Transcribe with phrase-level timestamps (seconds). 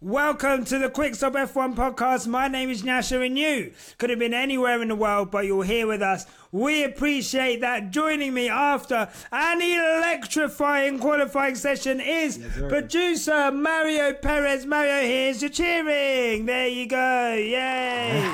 [0.00, 2.28] Welcome to the Quick Stop F1 podcast.
[2.28, 5.64] My name is Nyasha and you could have been anywhere in the world, but you're
[5.64, 6.24] here with us.
[6.52, 7.90] We appreciate that.
[7.90, 12.38] Joining me after an electrifying qualifying session is
[12.68, 14.64] producer Mario Perez.
[14.66, 16.46] Mario, here's your cheering.
[16.46, 17.34] There you go.
[17.34, 18.20] Yay.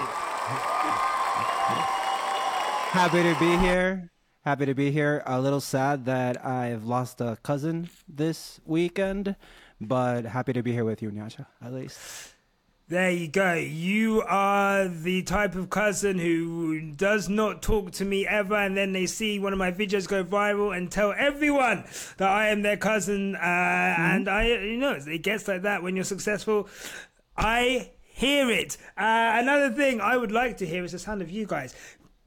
[2.92, 4.10] Happy to be here.
[4.44, 5.22] Happy to be here.
[5.24, 9.36] A little sad that I've lost a cousin this weekend,
[9.80, 11.98] but happy to be here with you, Nyasha, at least.
[12.86, 13.54] There you go.
[13.54, 18.92] You are the type of cousin who does not talk to me ever, and then
[18.92, 21.84] they see one of my videos go viral and tell everyone
[22.18, 23.36] that I am their cousin.
[23.36, 26.68] Uh, And I, you know, it gets like that when you're successful.
[27.38, 28.76] I hear it.
[28.98, 31.74] Uh, another thing I would like to hear is the sound of you guys.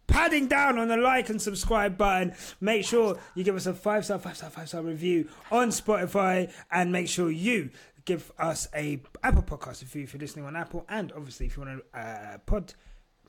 [0.08, 2.34] Padding down on the like and subscribe button.
[2.62, 6.52] Make sure you give us a five star, five star, five star review on Spotify,
[6.72, 7.70] and make sure you
[8.06, 11.64] give us a Apple Podcast review if you're listening on Apple, and obviously if you
[11.64, 12.74] want to uh, pod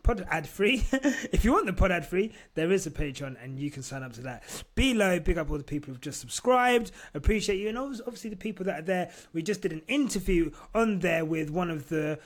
[0.08, 0.86] pod ad free.
[0.92, 4.02] if you want the pod ad free, there is a Patreon and you can sign
[4.02, 4.42] up to that.
[4.74, 6.92] Below, big up all the people who've just subscribed.
[7.12, 9.10] Appreciate you, and obviously the people that are there.
[9.32, 12.18] We just did an interview on there with one of the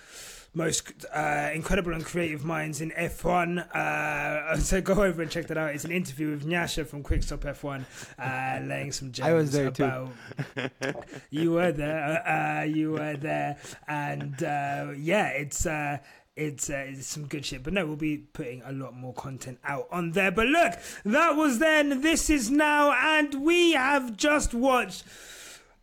[0.54, 3.74] most uh, incredible and creative minds in F1.
[3.74, 5.74] Uh, so go over and check that out.
[5.74, 7.84] It's an interview with Nyasha from Quickstop F1,
[8.18, 10.10] uh, laying some gems I was there too.
[11.30, 12.22] you were there.
[12.26, 13.56] Uh, uh, you were there,
[13.88, 15.66] and uh, yeah, it's.
[15.66, 15.98] Uh,
[16.34, 19.58] it's, uh, it's some good shit, but no, we'll be putting a lot more content
[19.64, 20.30] out on there.
[20.30, 20.72] But look,
[21.04, 25.04] that was then, this is now, and we have just watched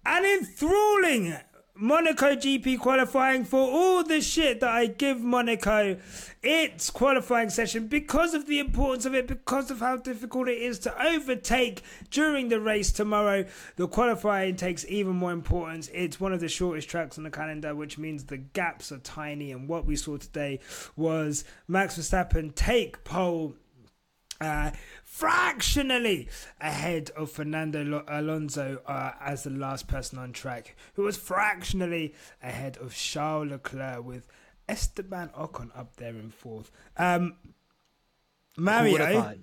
[0.08, 1.38] an enthralling
[1.82, 5.98] Monaco GP qualifying for all the shit that I give Monaco
[6.44, 10.80] its qualifying session because of the importance of it, because of how difficult it is
[10.80, 13.46] to overtake during the race tomorrow.
[13.78, 15.90] The qualifying takes even more importance.
[15.94, 19.54] It's one of the shortest tracks on the calendar, which means the gaps are tiny.
[19.54, 20.60] And what we saw today
[20.98, 23.56] was Max Verstappen take pole
[24.42, 24.72] uh,
[25.04, 26.30] fractionally
[26.62, 32.14] ahead of Fernando Lo- Alonso uh, as the last person on track, who was fractionally
[32.42, 34.28] ahead of Charles Leclerc with
[34.68, 36.72] Esteban Ocon up there in fourth.
[36.98, 37.36] Um,
[38.58, 39.38] Mario, Who would've thought?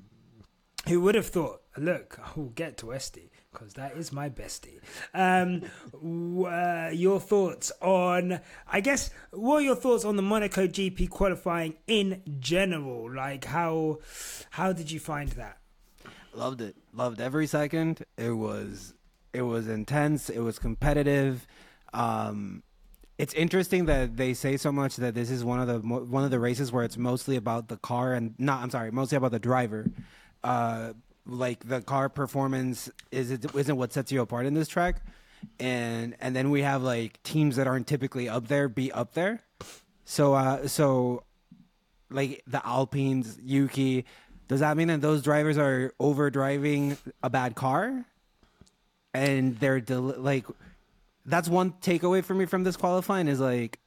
[0.89, 1.61] who would have thought?
[1.77, 4.81] Look, I'll get to Esty because that is my bestie.
[5.15, 5.62] Um,
[6.47, 8.41] uh, your thoughts on,
[8.71, 13.12] I guess, what are your thoughts on the Monaco GP qualifying in general?
[13.12, 14.00] Like, how
[14.50, 15.59] how did you find that?
[16.34, 16.77] Loved it.
[16.93, 18.05] Loved every second.
[18.19, 18.95] It was
[19.33, 20.28] it was intense.
[20.28, 21.47] It was competitive.
[21.95, 22.62] Um,
[23.16, 26.31] it's interesting that they say so much that this is one of the one of
[26.31, 28.62] the races where it's mostly about the car and not.
[28.62, 29.87] I'm sorry, mostly about the driver.
[30.45, 30.93] Uh,
[31.27, 35.03] like the car performance is it isn't what sets you apart in this track,
[35.59, 39.43] and and then we have like teams that aren't typically up there be up there.
[40.05, 41.25] So uh, so
[42.11, 44.05] like the Alpines, Yuki.
[44.49, 48.05] Does that mean that those drivers are over driving a bad car?
[49.13, 50.45] And they're del- like,
[51.25, 53.81] that's one takeaway for me from this qualifying is like,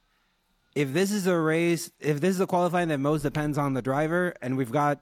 [0.74, 3.80] if this is a race, if this is a qualifying that most depends on the
[3.80, 5.00] driver, and we've got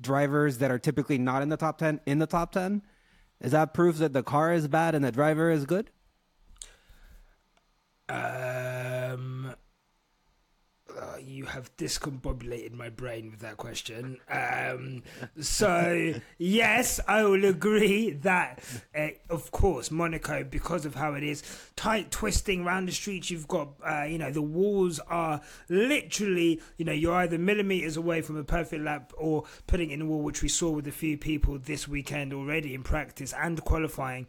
[0.00, 2.82] drivers that are typically not in the top 10 in the top 10,
[3.40, 5.90] is that proof that the car is bad and the driver is good?
[8.08, 9.45] Um,
[10.96, 14.18] uh, you have discombobulated my brain with that question.
[14.30, 15.02] Um,
[15.40, 18.62] so yes, I will agree that,
[18.96, 21.42] uh, of course, Monaco, because of how it is
[21.76, 26.84] tight, twisting around the streets, you've got, uh, you know, the walls are literally, you
[26.84, 30.42] know, you're either millimeters away from a perfect lap or putting in the wall, which
[30.42, 34.26] we saw with a few people this weekend already in practice and qualifying.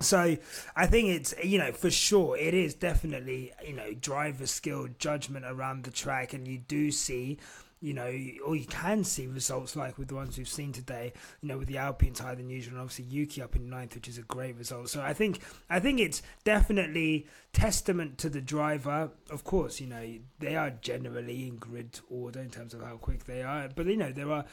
[0.00, 0.36] So
[0.76, 5.44] I think it's you know for sure it is definitely you know driver skill judgment
[5.44, 7.38] around the track and you do see
[7.80, 8.12] you know
[8.46, 11.68] or you can see results like with the ones we've seen today you know with
[11.68, 14.56] the Alpines higher than usual and obviously Yuki up in ninth which is a great
[14.56, 14.88] result.
[14.88, 17.26] So I think I think it's definitely
[17.58, 22.50] testament to the driver of course you know they are generally in grid order in
[22.50, 24.44] terms of how quick they are but you know there are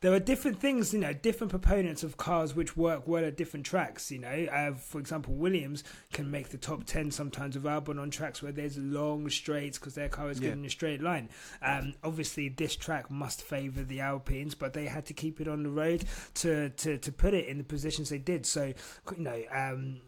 [0.00, 3.64] there are different things, you know, different proponents of cars which work well at different
[3.64, 4.10] tracks.
[4.10, 8.10] You know, uh, for example, Williams can make the top ten sometimes with Albon on
[8.10, 10.52] tracks where there's long straights because their car is good Yeah.
[10.52, 11.30] in a straight line.
[11.62, 15.62] Um, obviously, this track must favour the Alpines, but they had to keep it on
[15.62, 16.04] the road
[16.34, 18.44] to to to put it in the positions they did.
[18.44, 18.74] So,
[19.16, 19.42] you know.
[19.50, 20.00] Um,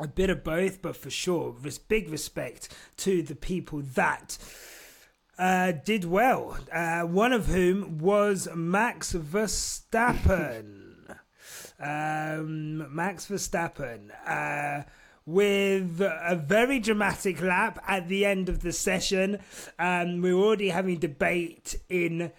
[0.00, 2.68] a bit of both, but for sure, res- big respect
[2.98, 4.38] to the people that
[5.38, 6.58] uh, did well.
[6.72, 11.08] Uh, one of whom was Max Verstappen.
[11.80, 14.10] um, Max Verstappen.
[14.26, 14.84] Uh,
[15.26, 19.38] with a very dramatic lap at the end of the session.
[19.78, 22.30] Um, we're already having debate in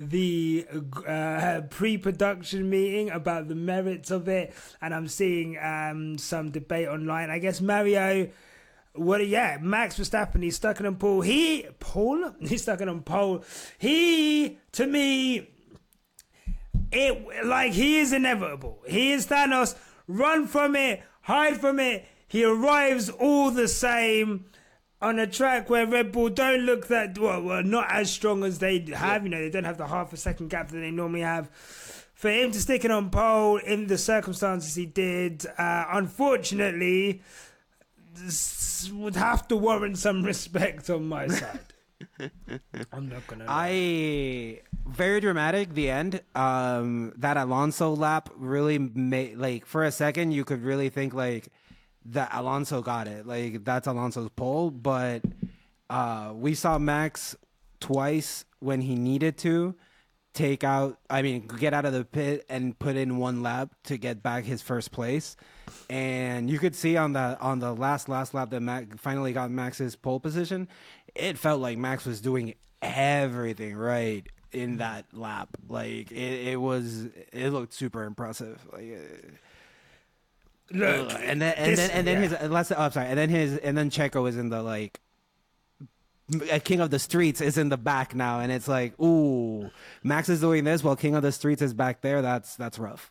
[0.00, 0.66] the
[1.06, 7.28] uh, pre-production meeting about the merits of it, and I'm seeing um, some debate online.
[7.30, 8.30] I guess Mario.
[8.94, 9.24] What?
[9.26, 10.42] Yeah, Max Verstappen.
[10.42, 11.20] He's stuck in on pole.
[11.20, 12.32] He pole.
[12.40, 13.44] He's stuck in on pole.
[13.78, 15.50] He to me,
[16.90, 18.82] it like he is inevitable.
[18.88, 19.76] He is Thanos.
[20.08, 21.02] Run from it.
[21.22, 22.06] Hide from it.
[22.26, 24.46] He arrives all the same
[25.02, 28.58] on a track where Red Bull don't look that well, well not as strong as
[28.58, 29.24] they have.
[29.24, 31.48] You know, they don't have the half a second gap that they normally have.
[32.14, 37.22] For him to stick it on pole in the circumstances he did, uh, unfortunately,
[38.92, 41.60] would have to warrant some respect on my side.
[42.92, 43.46] I'm not gonna.
[43.48, 45.74] I very dramatic.
[45.74, 46.20] The end.
[46.34, 51.48] Um, that Alonso lap really made like for a second you could really think like
[52.06, 53.26] that Alonso got it.
[53.26, 55.22] Like that's Alonso's pole, but
[55.88, 57.36] uh, we saw Max
[57.80, 59.74] twice when he needed to
[60.32, 63.96] take out I mean get out of the pit and put in one lap to
[63.96, 65.36] get back his first place.
[65.88, 69.50] And you could see on the on the last last lap that Max finally got
[69.50, 70.68] Max's pole position,
[71.14, 75.48] it felt like Max was doing everything right in that lap.
[75.68, 78.60] Like it, it was it looked super impressive.
[78.72, 79.30] Like uh,
[80.70, 82.28] Look, and then and this- then and then yeah.
[82.28, 85.00] his unless oh, I'm sorry, and then his and then Checo is in the like
[86.52, 89.70] uh, King of the Streets is in the back now, and it's like, ooh,
[90.02, 92.22] Max is doing this while King of the Streets is back there.
[92.22, 93.10] That's that's rough.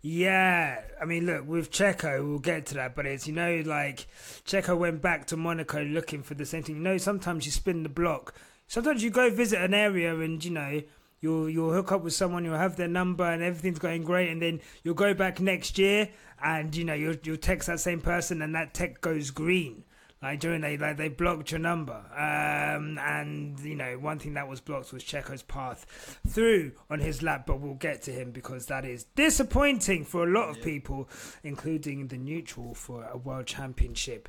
[0.00, 4.06] Yeah, I mean, look, with Checo, we'll get to that, but it's, you know, like,
[4.44, 6.76] Checo went back to Monaco looking for the same thing.
[6.76, 8.32] You know, sometimes you spin the block.
[8.68, 10.82] Sometimes you go visit an area and, you know,
[11.20, 14.40] you'll, you'll hook up with someone, you'll have their number and everything's going great, and
[14.40, 16.10] then you'll go back next year
[16.42, 19.84] and, you know, you'll, you'll text that same person and that text goes green.
[20.20, 24.48] Like during they like they blocked your number, um, and you know one thing that
[24.48, 27.46] was blocked was Checo's path through on his lap.
[27.46, 31.08] But we'll get to him because that is disappointing for a lot of people,
[31.44, 34.28] including the neutral for a world championship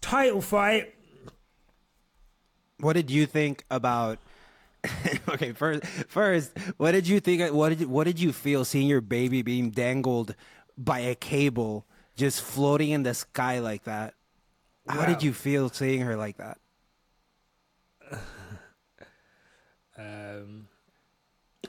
[0.00, 0.94] title fight.
[2.78, 4.20] What did you think about?
[5.28, 7.52] okay, first, first, what did you think?
[7.52, 10.36] What did what did you feel seeing your baby being dangled
[10.78, 11.86] by a cable,
[12.16, 14.14] just floating in the sky like that?
[14.88, 15.06] How Wow.
[15.06, 16.58] did you feel seeing her like that?
[19.98, 20.68] Um,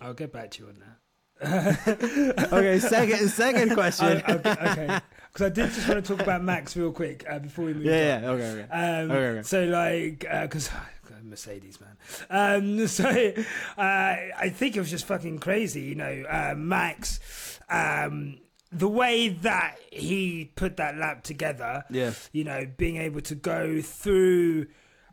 [0.01, 2.47] I'll get back to you on that.
[2.51, 4.21] Okay, second second question.
[4.27, 4.99] Oh, okay, okay.
[5.31, 7.85] Because I did just want to talk about Max real quick uh, before we move.
[7.85, 7.91] on.
[7.93, 8.71] yeah, yeah, okay, okay.
[8.73, 9.43] Um, Okay, okay.
[9.43, 10.69] So like, because
[11.23, 11.95] Mercedes man.
[12.29, 16.23] Um, so uh, I think it was just fucking crazy, you know.
[16.27, 18.39] Uh, Max, um,
[18.71, 22.11] the way that he put that lap together, Yeah.
[22.31, 24.67] you know, being able to go through.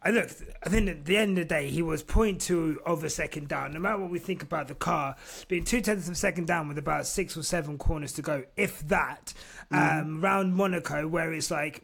[0.06, 0.28] I look.
[0.62, 3.48] I think at the end of the day, he was point two of a second
[3.48, 3.72] down.
[3.72, 5.16] No matter what we think about the car,
[5.48, 8.44] being two tenths of a second down with about six or seven corners to go,
[8.56, 9.32] if that,
[9.70, 11.82] um, round Monaco, where it's like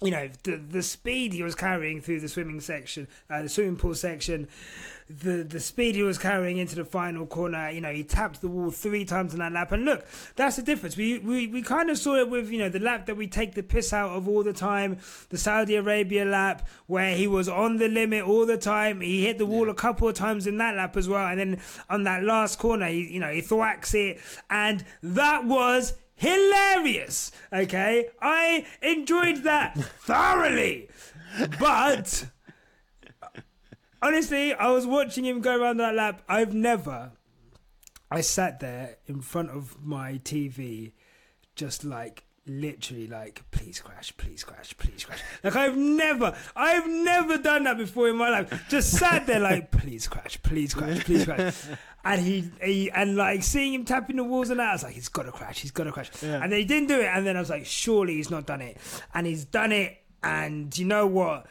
[0.00, 3.76] you know the the speed he was carrying through the swimming section, uh, the swimming
[3.76, 4.46] pool section,
[5.10, 7.68] the the speed he was carrying into the final corner.
[7.70, 10.06] You know he tapped the wall three times in that lap, and look,
[10.36, 10.96] that's the difference.
[10.96, 13.54] We we we kind of saw it with you know the lap that we take
[13.54, 14.98] the piss out of all the time,
[15.30, 19.00] the Saudi Arabia lap where he was on the limit all the time.
[19.00, 21.60] He hit the wall a couple of times in that lap as well, and then
[21.90, 27.32] on that last corner, he, you know he thwacks it, and that was hilarious.
[27.52, 30.88] Okay, I enjoyed that thoroughly,
[31.58, 32.26] but
[34.02, 36.22] honestly, I was watching him go around that lap.
[36.28, 37.12] I've never.
[38.10, 40.92] I sat there in front of my TV,
[41.54, 47.36] just like literally like please crash please crash please crash like i've never i've never
[47.36, 51.26] done that before in my life just sat there like please crash please crash please
[51.26, 51.66] crash
[52.04, 54.94] and he, he and like seeing him tapping the walls and that i was like
[54.94, 56.42] he's gotta crash he's gotta crash Yeah.
[56.42, 58.60] and then he didn't do it and then i was like surely he's not done
[58.60, 58.78] it
[59.14, 61.46] and he's done it and you know what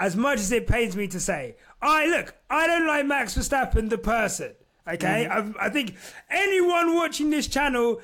[0.00, 3.90] as much as it pains me to say, I look, I don't like Max Verstappen
[3.90, 4.54] the person.
[4.88, 5.52] Okay, mm-hmm.
[5.60, 5.94] I, I think
[6.30, 8.00] anyone watching this channel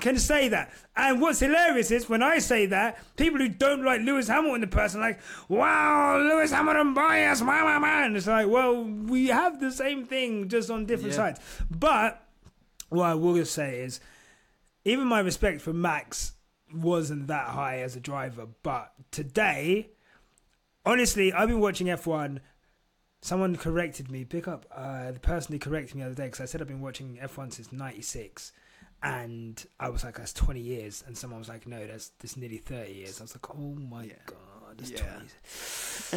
[0.00, 0.72] can say that.
[0.96, 4.66] And what's hilarious is when I say that, people who don't like Lewis Hamilton the
[4.66, 9.70] person like, "Wow, Lewis Hamilton bias, man, man, man." It's like, well, we have the
[9.70, 11.16] same thing, just on different Yeah.
[11.34, 11.40] sides.
[11.70, 12.22] But
[12.88, 14.00] what I will say is,
[14.84, 16.32] even my respect for Max
[16.72, 18.46] wasn't that high as a driver.
[18.62, 19.90] But today,
[20.84, 22.40] honestly, I've been watching F1.
[23.20, 24.24] Someone corrected me.
[24.24, 26.68] Pick up uh, the person who corrected me the other day because I said I've
[26.68, 28.52] been watching F1 since '96,
[29.06, 32.58] and I was like, "That's twenty years," and someone was like, "No, that's that's nearly
[32.58, 34.12] thirty years." I was like, "Oh my Yeah.
[34.26, 35.20] god, that's Yeah.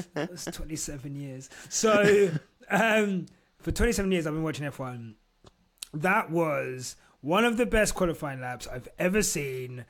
[0.04, 2.32] 20, that's twenty-seven years." So,
[2.70, 3.26] um,
[3.60, 5.16] for twenty-seven years, I've been watching F one.
[5.94, 9.86] That was one of the best qualifying laps I've ever seen.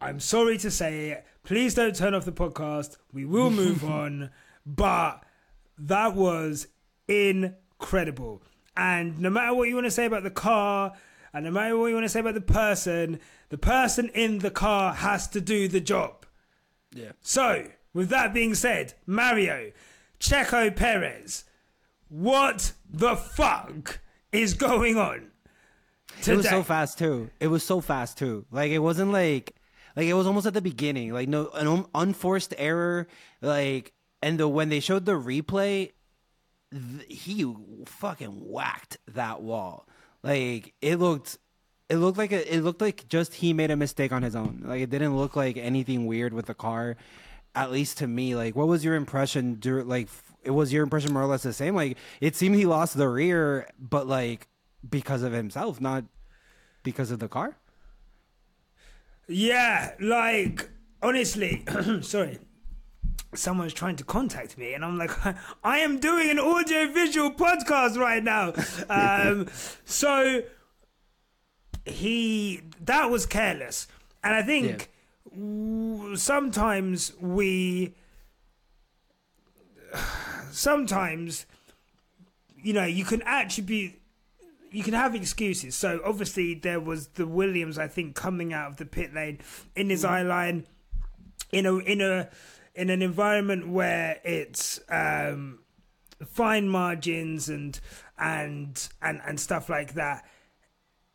[0.00, 1.26] I'm sorry to say it.
[1.44, 2.96] Please don't turn off the podcast.
[3.12, 4.30] We will move on.
[4.64, 5.22] But
[5.78, 6.66] that was
[7.08, 8.42] incredible.
[8.76, 10.92] And no matter what you want to say about the car,
[11.32, 14.50] and no matter what you want to say about the person, the person in the
[14.50, 16.26] car has to do the job.
[16.94, 17.12] Yeah.
[17.20, 19.72] So, with that being said, Mario,
[20.20, 21.44] Checo Perez,
[22.08, 24.00] what the fuck
[24.32, 25.30] is going on?
[26.26, 27.30] It was so fast too.
[27.40, 28.46] It was so fast too.
[28.50, 29.54] Like it wasn't like
[29.96, 31.12] like it was almost at the beginning.
[31.12, 33.06] Like no an un- unforced error.
[33.40, 33.92] Like
[34.22, 35.92] and the when they showed the replay,
[37.08, 37.54] he
[37.86, 39.87] fucking whacked that wall.
[40.22, 41.38] Like it looked.
[41.88, 44.62] It looked like a, it looked like just he made a mistake on his own.
[44.64, 46.96] Like it didn't look like anything weird with the car,
[47.54, 48.34] at least to me.
[48.34, 49.56] Like what was your impression?
[49.58, 50.08] Dur- like
[50.42, 51.74] it was your impression more or less the same.
[51.74, 54.48] Like it seemed he lost the rear, but like
[54.88, 56.04] because of himself, not
[56.82, 57.56] because of the car.
[59.26, 60.68] Yeah, like
[61.02, 61.64] honestly,
[62.02, 62.38] sorry.
[63.34, 65.10] Someone's trying to contact me, and I'm like,
[65.64, 68.54] I am doing an audio-visual podcast right now.
[68.90, 69.48] Um,
[69.84, 70.42] so
[71.84, 73.86] he that was careless,
[74.24, 74.90] and I think
[75.30, 77.94] w- sometimes we,
[80.50, 81.44] sometimes,
[82.62, 83.94] you know, you can attribute
[84.70, 85.74] you can have excuses.
[85.74, 89.38] So obviously there was the Williams, I think, coming out of the pit lane
[89.74, 90.66] in his eye line,
[91.52, 92.28] in a in a
[92.78, 95.58] in an environment where it's um,
[96.24, 97.78] fine margins and
[98.16, 100.24] and and and stuff like that.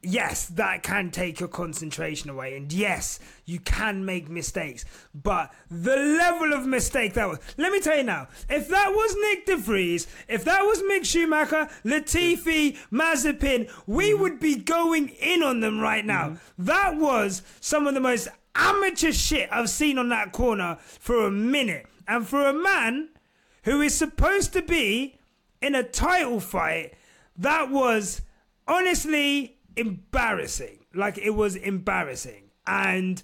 [0.06, 4.84] Yes, that can take your concentration away, and yes, you can make mistakes.
[5.16, 9.16] But the level of mistake that was, let me tell you now, if that was
[9.16, 15.42] Nyck De Vries, if that was Mick Schumacher, Latifi, Mazepin, we would be going in
[15.42, 16.36] on them right now.
[16.58, 21.32] That was some of the most amateur shit I've seen on that corner for a
[21.32, 21.86] minute.
[22.08, 23.10] And for a man
[23.64, 25.20] who is supposed to be
[25.62, 26.94] in a title fight,
[27.38, 28.22] that was
[28.68, 30.80] honestly embarrassing.
[30.94, 32.52] Like it was embarrassing.
[32.68, 33.24] And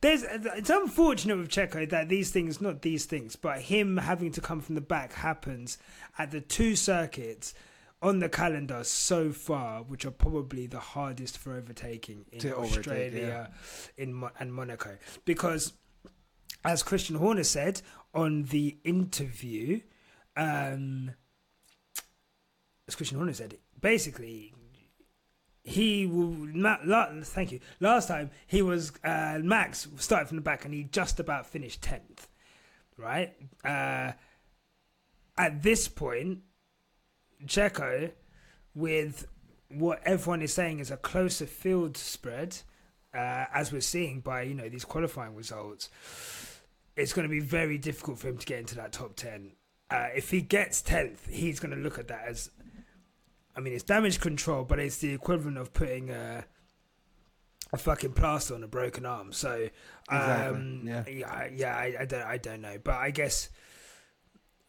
[0.00, 4.40] there's it's unfortunate with Checo that these things, not these things, but him having to
[4.40, 5.78] come from the back happens
[6.18, 7.54] at the two circuits
[8.02, 12.78] on the calendar so far, which are probably the hardest for overtaking in To overtake,
[12.78, 13.50] Australia,
[13.96, 15.72] in Mo- and Monaco, because
[16.64, 17.80] as Christian Horner said
[18.12, 19.80] on the interview,
[20.36, 21.12] um,
[22.88, 24.52] as Christian Horner said, basically
[25.64, 26.30] he will.
[26.32, 27.60] Ma- la- thank you.
[27.78, 31.82] Last time he was uh, Max started from the back and he just about finished
[31.82, 32.26] tenth,
[32.96, 33.32] right?
[33.64, 34.12] Uh,
[35.38, 36.40] at this point,
[37.46, 38.10] Checo,
[38.74, 39.26] with
[39.68, 42.56] what everyone is saying is a closer field spread,
[43.14, 45.88] uh, as we're seeing by you know these qualifying results,
[46.96, 49.52] it's going to be very difficult for him to get into that top ten.
[49.90, 52.50] Uh, if he gets tenth, he's going to look at that as,
[53.54, 56.44] I mean, it's damage control, but it's the equivalent of putting a,
[57.74, 59.32] a fucking plaster on a broken arm.
[59.32, 59.68] So,
[60.10, 61.04] Exactly, um, yeah.
[61.06, 63.50] yeah, yeah, I, I don't, I don't know, but I guess.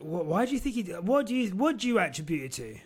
[0.03, 0.81] Wh- Why do you think he?
[0.93, 1.49] What do you?
[1.55, 2.77] What do you attribute it to?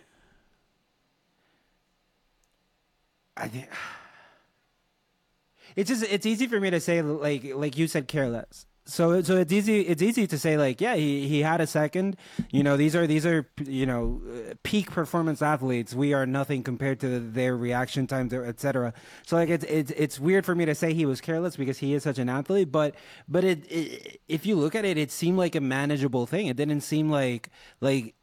[3.36, 3.68] I think
[5.76, 8.66] it's just it's easy for me to say like like you said careless.
[8.88, 12.16] So so it's easy it's easy to say like yeah he he had a second.
[12.50, 14.22] You know these are these are you know
[14.62, 15.94] peak performance athletes.
[15.94, 18.94] We are nothing compared to their reaction times etc.
[19.26, 21.92] So like it's it's it's weird for me to say he was careless because he
[21.92, 22.72] is such an athlete.
[22.72, 22.94] But
[23.28, 26.46] but it, it if you look at it, it seemed like a manageable thing.
[26.46, 27.50] It didn't seem like
[27.82, 28.14] like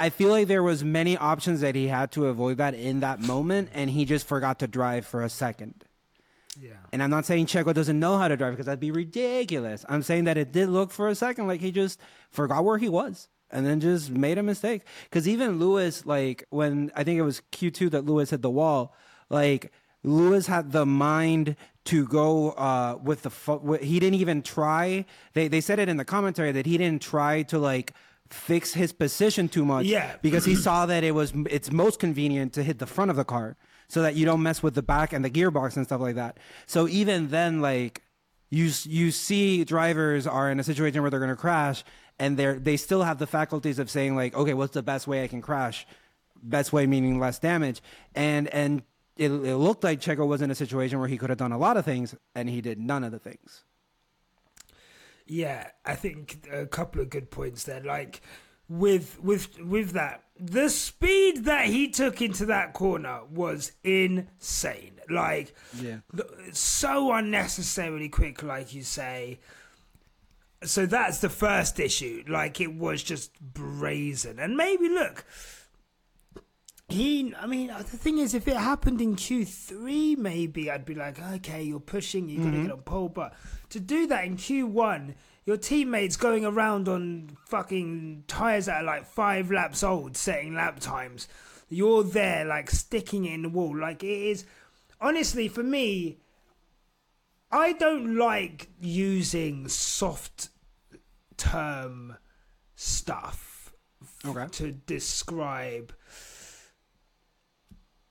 [0.00, 3.20] I feel like there was many options that he had to avoid that in that
[3.20, 5.84] moment, and he just forgot to drive for a second.
[6.60, 6.72] Yeah.
[6.92, 9.84] And I'm not saying Checo doesn't know how to drive because that'd be ridiculous.
[9.88, 12.00] I'm saying that it did look for a second like he just
[12.30, 14.82] forgot where he was and then just made a mistake.
[15.04, 18.94] Because even Lewis, like when I think it was Q2 that Lewis hit the wall,
[19.30, 19.72] like
[20.02, 25.04] Lewis had the mind to go uh, with the fo- he didn't even try.
[25.34, 27.92] They they said it in the commentary that he didn't try to like
[28.30, 30.16] fix his position too much Yeah.
[30.20, 33.24] because he saw that it was it's most convenient to hit the front of the
[33.24, 33.56] car
[33.88, 36.38] so that you don't mess with the back and the gearbox and stuff like that.
[36.66, 38.02] So even then, like
[38.50, 41.84] you you see drivers are in a situation where they're going to crash
[42.18, 45.24] and they're they still have the faculties of saying like, okay, what's the best way
[45.24, 45.86] I can crash
[46.42, 47.82] best way meaning less damage,
[48.14, 48.82] and and
[49.16, 51.58] it, it looked like Checo was in a situation where he could have done a
[51.58, 53.64] lot of things, and he did none of the things.
[55.26, 57.82] Yeah, I think a couple of good points there.
[57.82, 58.22] Like
[58.68, 65.00] with with with that, the speed that he took into that corner was insane.
[65.10, 65.98] Like, Yeah.
[66.52, 69.40] so unnecessarily quick, like you say.
[70.64, 72.24] So that's the first issue.
[72.28, 75.24] Like it was just brazen, and maybe look.
[76.88, 80.86] He, I mean, uh, the thing is, if it happened in Q three, maybe I'd
[80.86, 82.66] be like, okay, you're pushing, you're gonna mm-hmm.
[82.66, 83.08] get on pole.
[83.08, 83.34] But
[83.70, 85.14] to do that in Q one,
[85.48, 90.78] your teammates going around on fucking tires that are like five laps old, setting lap
[90.78, 91.26] times.
[91.70, 93.74] You're there, like sticking it in the wall.
[93.74, 94.44] Like it is,
[95.00, 96.18] honestly, for me,
[97.50, 100.50] I don't like using soft
[101.38, 102.18] term
[102.74, 103.72] stuff
[104.26, 104.48] Okay.
[104.52, 105.94] to describe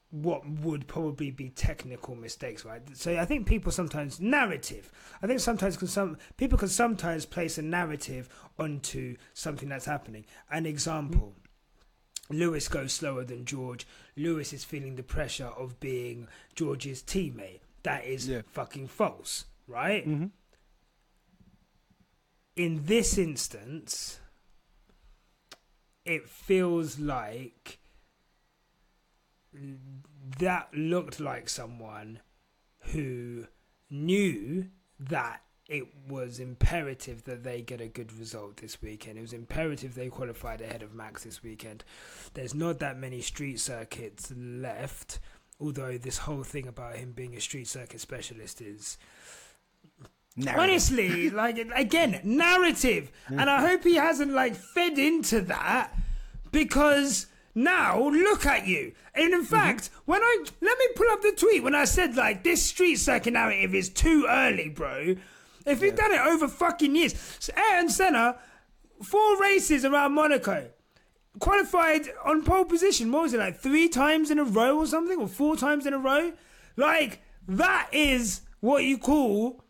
[0.09, 2.81] what would probably be technical mistakes, right?
[2.93, 4.91] So I think people sometimes narrative.
[5.21, 10.25] I think sometimes can some people can sometimes place a narrative onto something that's happening.
[10.49, 11.35] An example.
[12.29, 13.87] Lewis goes slower than George.
[14.17, 17.61] Lewis is feeling the pressure of being George's teammate.
[17.83, 18.41] That is Yeah.
[18.47, 20.05] fucking false, right?
[20.07, 20.25] Mm-hmm.
[22.57, 24.19] In this instance,
[26.05, 27.76] it feels like
[30.39, 32.19] that looked like someone
[32.91, 33.45] who
[33.89, 34.67] knew
[34.99, 39.17] that it was imperative that they get a good result this weekend.
[39.17, 41.83] It was imperative they qualified ahead of Max this weekend.
[42.33, 45.19] There's not that many street circuits left,
[45.59, 48.97] although this whole thing about him being a street circuit specialist is
[50.55, 53.69] honestly like again narrative and i mm.
[53.69, 55.91] hope he hasn't like fed into that
[56.51, 57.25] because
[57.57, 58.93] now look at you.
[59.15, 59.45] And in mm-hmm.
[59.45, 62.97] fact when i let me pull up the tweet when i said like this street
[62.97, 65.15] circuit narrative is too early bro.
[65.65, 67.15] If he'd done it over fucking years.
[67.39, 68.37] So Ayrton Senna
[69.03, 70.69] four races around monaco.
[71.39, 75.19] Qualified on pole position what was it like three times in a row or something?
[75.19, 76.33] Or four times in a row?
[76.75, 79.63] Like that is what you call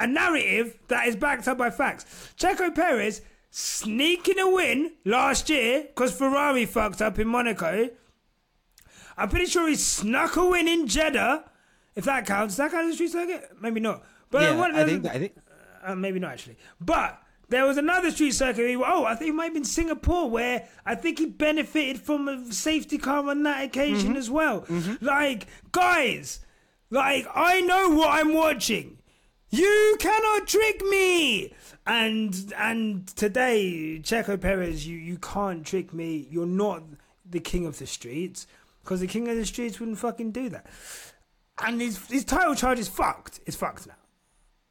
[0.00, 2.04] a narrative that is backed up by facts.
[2.36, 7.88] Checo Perez sneaking a win last year because Ferrari fucked up in Monaco.
[9.16, 11.44] I'm pretty sure he snuck a win in Jeddah.
[11.94, 13.50] If that counts, Does that count as a street circuit?
[13.60, 14.04] Maybe not.
[14.30, 15.32] But yeah, what- I think I think
[15.82, 16.58] uh, maybe not actually.
[16.80, 18.68] But there was another street circuit.
[18.68, 22.28] He, oh, I think it might have been Singapore where I think he benefited from
[22.28, 24.18] a safety car on that occasion Mm-hmm.
[24.18, 24.66] as well.
[25.00, 26.40] Like, guys,
[26.90, 28.98] like I know what I'm watching.
[29.48, 31.54] You cannot trick me.
[31.86, 36.26] And and today, Checo Perez, you you can't trick me.
[36.30, 36.82] You're not
[37.28, 38.46] the king of the streets
[38.82, 40.66] because the king of the streets wouldn't fucking do that.
[41.64, 43.40] And his his title charge is fucked.
[43.46, 43.94] It's fucked now.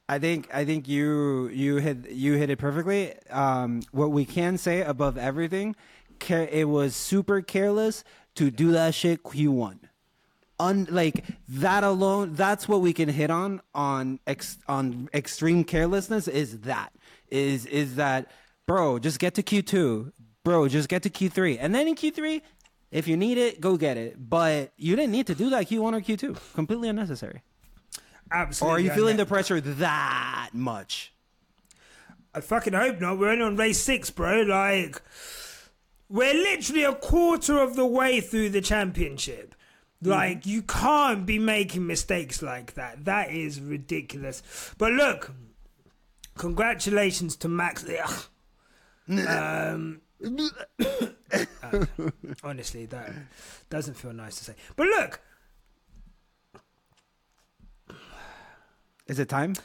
[0.08, 3.14] I think I think you you hit you hit it perfectly.
[3.30, 5.76] Um, what we can say above everything,
[6.30, 8.04] it was super careless
[8.36, 9.80] to do that shit Q one.
[10.58, 16.28] Un, like that alone, that's what we can hit on on ex, on extreme carelessness.
[16.28, 16.94] Is that
[17.30, 18.32] is is that
[18.68, 19.00] bro?
[19.00, 20.68] Just get to Q two, bro.
[20.68, 22.42] Just get to Q three, and then in Q three,
[22.92, 24.16] if you need it, go get it.
[24.18, 26.36] But you didn't need to do that Q one or Q two.
[26.54, 27.42] Completely unnecessary.
[28.32, 28.74] Absolutely.
[28.74, 31.14] Or are you feeling the pressure that much?
[32.34, 33.18] I fucking hope not.
[33.18, 34.42] We're only on race six, bro.
[34.42, 35.02] Like,
[36.10, 39.56] we're literally a quarter of the way through the championship.
[40.04, 40.10] Hmm.
[40.10, 43.06] Like, you can't be making mistakes like that.
[43.06, 44.44] That is ridiculous.
[44.78, 45.32] But look,
[46.38, 47.86] congratulations to Max.
[49.08, 51.86] Um, uh,
[52.44, 53.14] honestly, that
[53.70, 54.56] doesn't feel nice to say.
[54.76, 55.20] But look,
[59.08, 59.56] Is it time?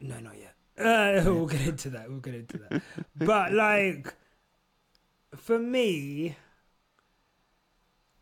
[0.00, 0.54] No, not yet.
[0.78, 2.10] Uh, we'll get into that.
[2.10, 2.82] We'll get into that.
[3.16, 4.12] but like,
[5.36, 6.36] for me,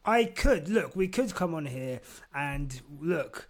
[0.04, 0.94] I could look.
[0.94, 2.00] We could come on here
[2.34, 3.48] and look.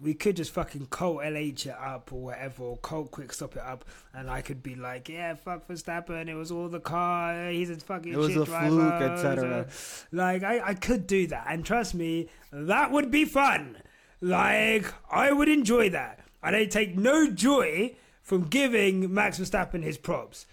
[0.00, 3.62] We could just fucking Colt LH it up or whatever, or Colt quick stop it
[3.62, 6.28] up, and I could be like, "Yeah, fuck Verstappen.
[6.28, 7.48] It was all the car.
[7.50, 9.66] He's a fucking It was shit a driver." fluke, etc..
[10.12, 13.78] Like, I, I could do that, and trust me, that would be fun.
[14.20, 16.20] Like, I would enjoy that.
[16.42, 20.46] I take no joy from giving Max Verstappen his props.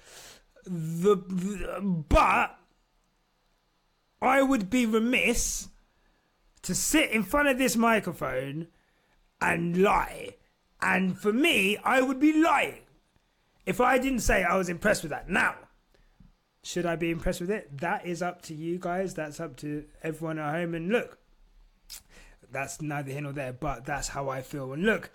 [0.66, 2.58] The, the but
[4.22, 5.68] I would be remiss
[6.62, 8.68] to sit in front of this microphone
[9.44, 10.36] and lie.
[10.82, 12.82] And for me, I would be lying
[13.66, 15.30] if I didn't say I was impressed with that.
[15.30, 15.56] Now,
[16.66, 17.78] Should I be impressed with it?
[17.80, 19.14] That is up to you guys.
[19.14, 20.74] That's up to everyone at home.
[20.76, 21.18] And look,
[22.52, 24.72] that's neither here nor there, but that's how I feel.
[24.72, 25.10] And look,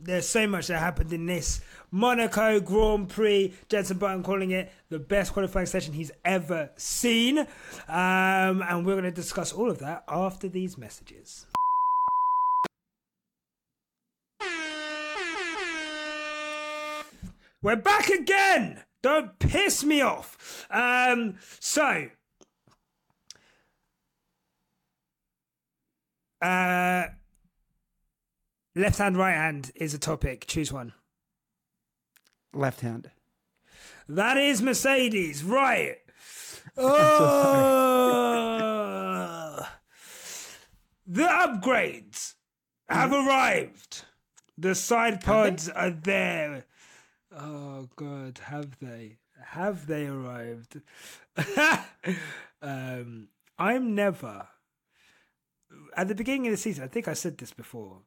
[0.00, 1.60] there's so much that happened in this
[1.90, 3.52] Monaco Grand Prix.
[3.68, 7.40] Jenson Button calling it the best qualifying session he's ever seen.
[7.40, 7.46] Um,
[8.62, 11.44] and we're going to discuss all of that after these messages.
[17.60, 18.84] We're back again.
[19.02, 20.64] Don't piss me off.
[20.70, 22.08] Um, so,
[26.40, 27.06] uh,
[28.76, 30.46] left hand, right hand is a topic.
[30.46, 30.92] Choose one.
[32.54, 33.10] Left hand.
[34.08, 35.96] That is Mercedes, right?
[36.76, 37.06] Oh,
[41.06, 42.34] the upgrades
[42.88, 44.04] have arrived.
[44.56, 46.66] The side pods are there.
[47.40, 49.18] Oh God, have they?
[49.40, 50.80] Have they arrived?
[52.62, 54.48] um, I'm never.
[55.96, 57.98] At the beginning of the season, I think I said this before.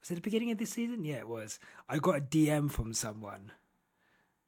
[0.00, 1.04] Was it the beginning of this season?
[1.04, 1.58] Yeah, it was.
[1.88, 3.50] I got a DM from someone,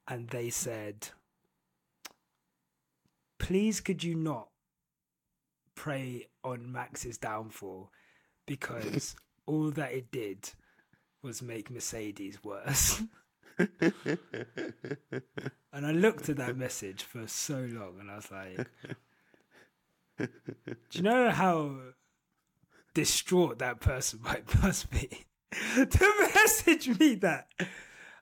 [0.07, 1.09] and they said,
[3.39, 4.49] "Please, could you not
[5.75, 7.91] pray on Max's downfall,
[8.47, 10.51] because all that it did
[11.21, 13.03] was make Mercedes worse."
[15.73, 18.67] and I looked at that message for so long, and I was like,
[20.19, 20.29] "Do
[20.93, 21.77] you know how
[22.95, 25.09] distraught that person might must be
[25.77, 27.49] to message me that?"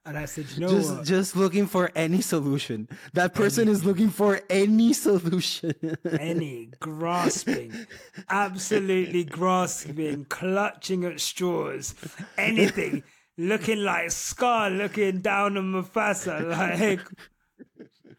[0.05, 1.05] And I said, "You know just what?
[1.05, 2.89] just looking for any solution.
[3.13, 5.75] That person is looking for any solution.
[6.19, 7.87] Any grasping,
[8.29, 11.95] absolutely grasping, clutching at straws,
[12.37, 13.05] anything."
[13.39, 17.01] Looking like Scar looking down on Mufasa, like,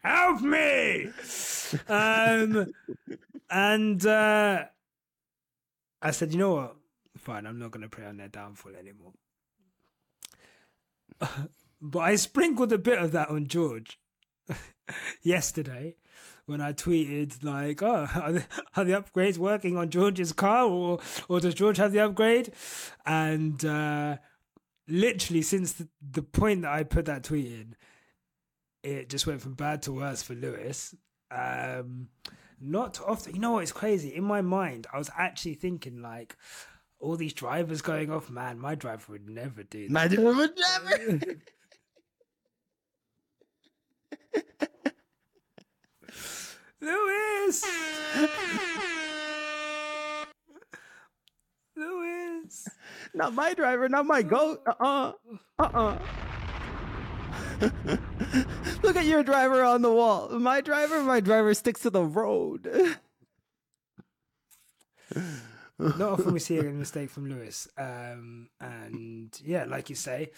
[0.02, 1.10] help me!
[1.88, 2.72] Um,
[3.50, 4.64] and uh,
[6.00, 6.76] I said, you know what?
[7.18, 9.12] Fine, I'm not going to pray on their downfall anymore.
[11.82, 14.00] but I sprinkled a bit of that on George
[15.22, 15.96] yesterday
[16.46, 18.44] when I tweeted like, "Oh, are the,
[18.76, 22.52] are the upgrades working on George's car, or or does George have the upgrade?"
[23.06, 24.16] And uh,
[24.90, 27.76] literally, since the, the point that I put that tweet in,
[28.82, 30.94] it just went from bad to worse for Lewis.
[31.30, 32.08] Um,
[32.60, 33.62] not often, you know what?
[33.62, 34.14] It's crazy.
[34.14, 36.36] In my mind, I was actually thinking like,
[37.00, 38.28] all these drivers going off.
[38.30, 39.92] Man, my driver would never do that.
[39.92, 41.20] My driver would never.
[46.80, 47.64] Lewis.
[51.76, 52.68] Lewis.
[53.14, 54.60] Not my driver, not my goat.
[54.66, 55.12] Uh uh.
[55.58, 55.98] Uh uh.
[58.82, 60.30] Look at your driver on the wall.
[60.30, 62.66] My driver, my driver sticks to the road.
[65.78, 67.68] Not often we see a mistake from Lewis.
[67.78, 70.30] Um, and yeah, like you say,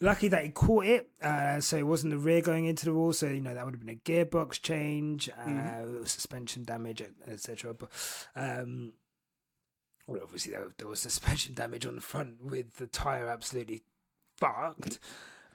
[0.00, 1.10] lucky that he caught it.
[1.22, 3.12] Uh, so it wasn't the rear going into the wall.
[3.12, 7.74] So, you know, that would have been a gearbox change, uh, suspension damage, etc.
[7.74, 7.90] But,
[8.36, 8.92] um,
[10.06, 13.82] well, obviously, there, there was suspension damage on the front with the tyre absolutely
[14.36, 14.98] fucked.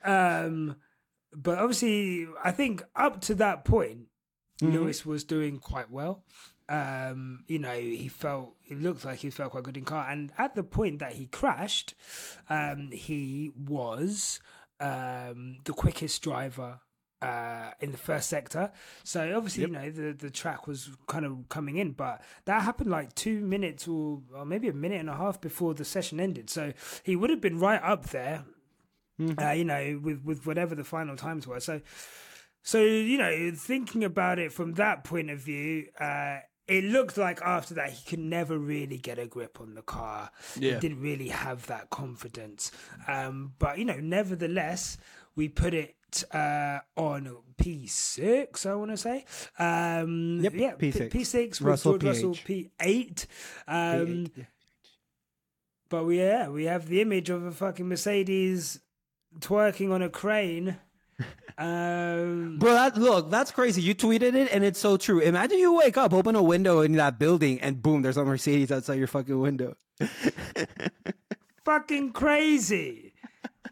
[0.03, 0.77] Um,
[1.33, 4.07] but obviously, I think up to that point,
[4.61, 6.23] Lewis was doing quite well.
[6.67, 10.31] Um, you know, he felt it looked like he felt quite good in car, and
[10.37, 11.95] at the point that he crashed,
[12.49, 14.39] um, he was
[14.79, 16.79] um, the quickest driver
[17.21, 18.71] uh, in the first sector.
[19.03, 22.89] So obviously, you know, the the track was kind of coming in, but that happened
[22.89, 26.49] like two minutes or, or maybe a minute and a half before the session ended.
[26.49, 28.43] So he would have been right up there,
[29.41, 31.59] uh, you know, with with whatever the final times were.
[31.59, 31.81] So.
[32.61, 37.41] So you know, thinking about it from that point of view, uh, it looked like
[37.41, 40.29] after that he could never really get a grip on the car.
[40.57, 40.75] Yeah.
[40.75, 42.71] He didn't really have that confidence.
[43.07, 44.97] Um, but you know, nevertheless,
[45.35, 45.95] we put it
[46.31, 48.65] uh, on P6.
[48.65, 49.25] I want to say,
[49.57, 51.09] um, Yep, yeah, P- P6.
[51.11, 52.69] P6 with Russell George Russell PH.
[52.79, 53.25] P8.
[53.67, 54.27] Um,
[55.89, 58.79] but we yeah, we have the image of a fucking Mercedes
[59.39, 60.77] twerking on a crane.
[61.57, 63.81] Um, Bro, that, look, that's crazy.
[63.81, 65.19] You tweeted it, and it's so true.
[65.19, 68.71] Imagine you wake up, open a window in that building, and boom, there's a Mercedes
[68.71, 69.75] outside your fucking window.
[71.65, 73.08] fucking crazy.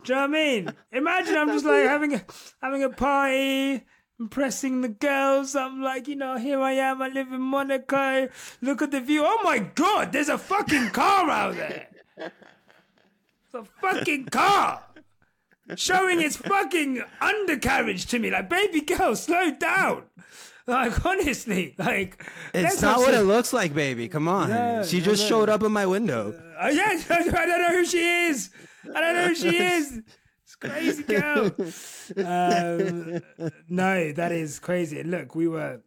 [0.07, 0.73] Do you know what I mean?
[0.93, 2.21] Imagine I'm just like having a
[2.61, 3.83] having a party,
[4.17, 5.53] impressing the girls.
[5.53, 7.01] I'm like, you know, here I am.
[7.01, 8.29] I live in Monaco.
[8.61, 9.23] Look at the view.
[9.25, 11.89] Oh my god, there's a fucking car out there.
[12.15, 14.81] It's a fucking car.
[15.75, 18.31] showing its fucking undercarriage to me.
[18.31, 20.03] Like, baby girl, slow down.
[20.67, 24.07] Like, honestly, like It's not what it looks like, baby.
[24.07, 24.49] Come on.
[24.49, 26.33] Yeah, she just showed up in my window.
[26.57, 28.51] Uh, yeah, I don't know who she is.
[28.95, 30.01] I don't know who she is.
[30.43, 31.51] It's crazy girl.
[32.17, 33.21] Um,
[33.69, 34.99] no, that is crazy.
[34.99, 35.81] And look, we were.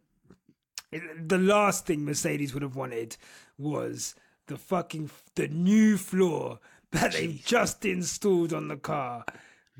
[1.25, 3.15] The last thing Mercedes would have wanted
[3.57, 4.13] was
[4.47, 6.59] the fucking the new floor
[6.91, 9.23] that they've just installed on the car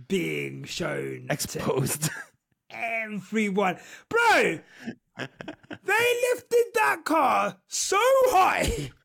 [0.07, 2.09] being shown to Exposed.
[2.69, 3.77] everyone.
[4.07, 4.59] Bro,
[5.17, 5.27] they
[6.31, 8.89] lifted that car so high.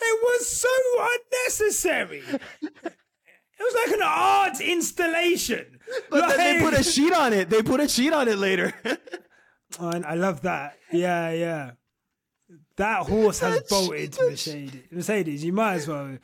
[0.00, 0.68] It was so
[1.00, 2.22] unnecessary.
[3.58, 5.78] It was like an art installation.
[6.10, 7.50] but then they put a sheet on it.
[7.50, 8.72] They put a sheet on it later.
[9.78, 10.78] Oh, I love that.
[10.90, 11.72] Yeah, yeah.
[12.78, 14.82] That horse has That bolted Mercedes.
[14.90, 16.16] Mercedes, you might as well.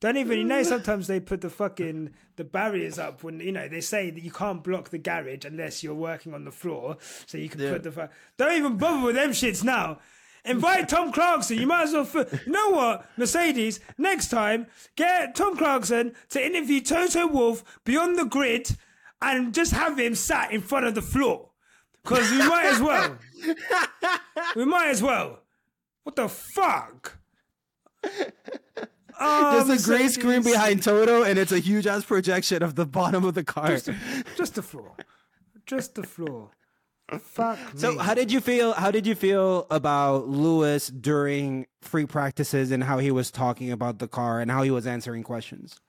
[0.00, 3.68] Don't even you know sometimes they put the fucking the barriers up when you know
[3.68, 6.96] they say that you can't block the garage unless you're working on the floor,
[7.26, 7.72] so you can Yeah.
[7.74, 7.92] put the.
[7.92, 10.00] Fu- Don't even bother with them shits now.
[10.48, 11.58] Invite Tom Clarkson.
[11.58, 12.04] You might as well.
[12.04, 13.80] Fu- you know what, Mercedes?
[13.96, 18.76] Next time, get Tom Clarkson to interview Toto Wolff beyond the grid,
[19.20, 21.50] and just have him sat in front of the floor.
[22.02, 23.18] Because we might as well.
[24.56, 25.40] we might as well.
[26.04, 27.18] What the fuck?
[29.20, 32.86] Oh, There's a grey screen behind Toto, and it's a huge ass projection of the
[32.86, 33.76] bottom of the car.
[34.36, 34.92] Just the floor.
[35.66, 36.50] Just the floor.
[37.20, 37.98] Fuck So me.
[37.98, 38.72] how did you feel?
[38.74, 43.98] How did you feel about Lewis during free practices and how he was talking about
[43.98, 45.80] the car and how he was answering questions?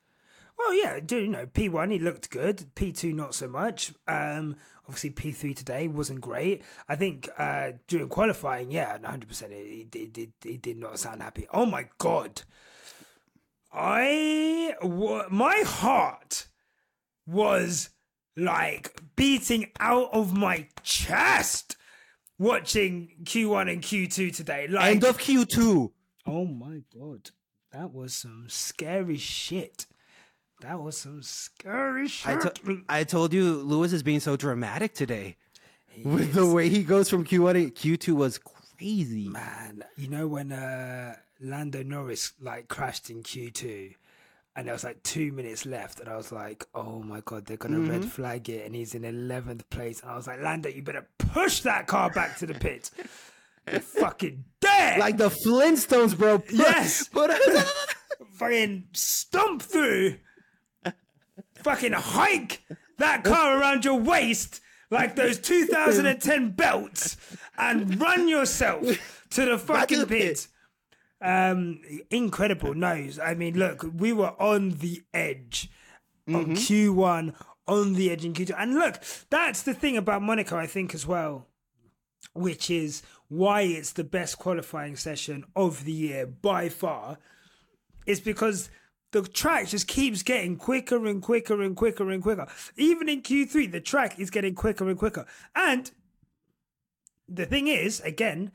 [0.58, 1.90] Well, yeah, do you know P one?
[1.92, 2.74] He looked good.
[2.76, 3.94] P two, not so much.
[4.08, 4.56] Um,
[4.88, 6.64] obviously P three today wasn't great.
[6.88, 10.32] I think uh, during qualifying, yeah, one hundred percent, he did.
[10.42, 11.48] He, did not sound happy.
[11.54, 12.44] Oh my god,
[13.74, 16.48] I wa- my heart
[17.28, 17.90] was
[18.40, 21.76] like beating out of my chest
[22.38, 24.68] watching Q one and Q two today.
[24.68, 25.92] Like, End of Q two.
[26.26, 27.32] Oh my god,
[27.72, 29.86] that was some scary shit.
[30.62, 32.56] That was some scary I, shit.
[32.56, 35.38] to- I told you Lewis is being so dramatic today.
[36.04, 39.28] With the way he goes from Q1 to Q2 was crazy.
[39.28, 43.92] Man, you know when uh, Lando Norris like crashed in Q two,
[44.60, 47.56] and there was like two minutes left, and I was like, "Oh my god, they're
[47.56, 48.10] gonna red mm-hmm.
[48.10, 50.02] flag it," and he's in eleventh place.
[50.02, 52.92] And I was like, "Lando, you better push that car back to the pit."
[53.72, 54.98] You fucking dare!
[54.98, 56.40] Like the Flintstones, bro.
[56.40, 57.08] Put- Yes.
[57.12, 57.30] Put
[58.34, 60.16] fucking stomp through,
[61.54, 62.64] fucking hike
[62.98, 67.16] that car around your waist like those 2010 belts
[67.60, 68.82] and run yourself
[69.30, 70.22] to the fucking the pit.
[70.22, 70.48] pit.
[71.22, 72.74] Um, incredible.
[72.74, 75.70] No, I mean, look, we were on the edge
[76.28, 77.34] on Q1,
[77.68, 78.54] on the edge in Q2.
[78.58, 81.50] And look, that's the thing about Monaco, I think, as well
[82.34, 87.18] which is why it's the best qualifying session of the year by far,
[88.06, 88.70] is because
[89.12, 92.48] the track just keeps getting quicker and quicker and quicker and quicker.
[92.76, 95.26] Even in Q3, the track is getting quicker and quicker.
[95.56, 95.92] And
[97.28, 98.52] the thing is, again,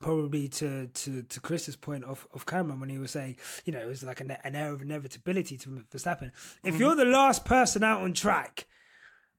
[0.00, 3.80] probably to to to Chris's point of of Cameron when he was saying, you know,
[3.80, 6.30] it was like an, an air of inevitability to Verstappen.
[6.64, 8.66] If you're the last person out on track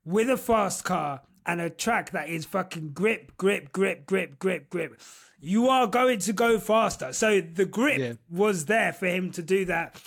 [0.06, 4.70] with a fast car and a track that is fucking grip, grip, grip, grip, grip,
[4.70, 5.00] grip,
[5.40, 7.14] you are going to go faster.
[7.14, 8.14] So the grip Yeah.
[8.30, 10.02] was there for him to do that.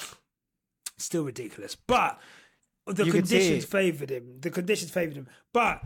[0.98, 2.18] Still ridiculous, but
[2.86, 4.40] the You conditions favoured him.
[4.40, 5.80] The conditions favoured him, but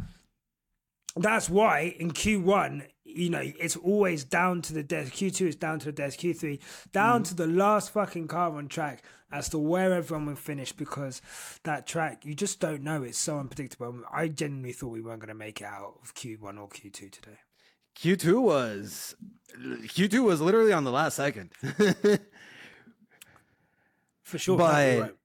[1.17, 5.13] that's why in Q1, you know, it's always down to the death.
[5.13, 6.17] Q2 is down to the death.
[6.19, 6.59] Q3
[6.93, 7.29] down Mm.
[7.29, 11.21] to the last fucking car on track as to where everyone will finish because
[11.63, 13.03] that track, you just don't know.
[13.05, 14.03] It's so unpredictable.
[14.13, 17.39] I genuinely thought we weren't going to make it out of Q1 or Q2 today.
[17.97, 19.15] Q2 was
[19.57, 21.51] Q2 was literally on the last second.
[24.25, 24.59] For sure.
[24.59, 25.17] But-.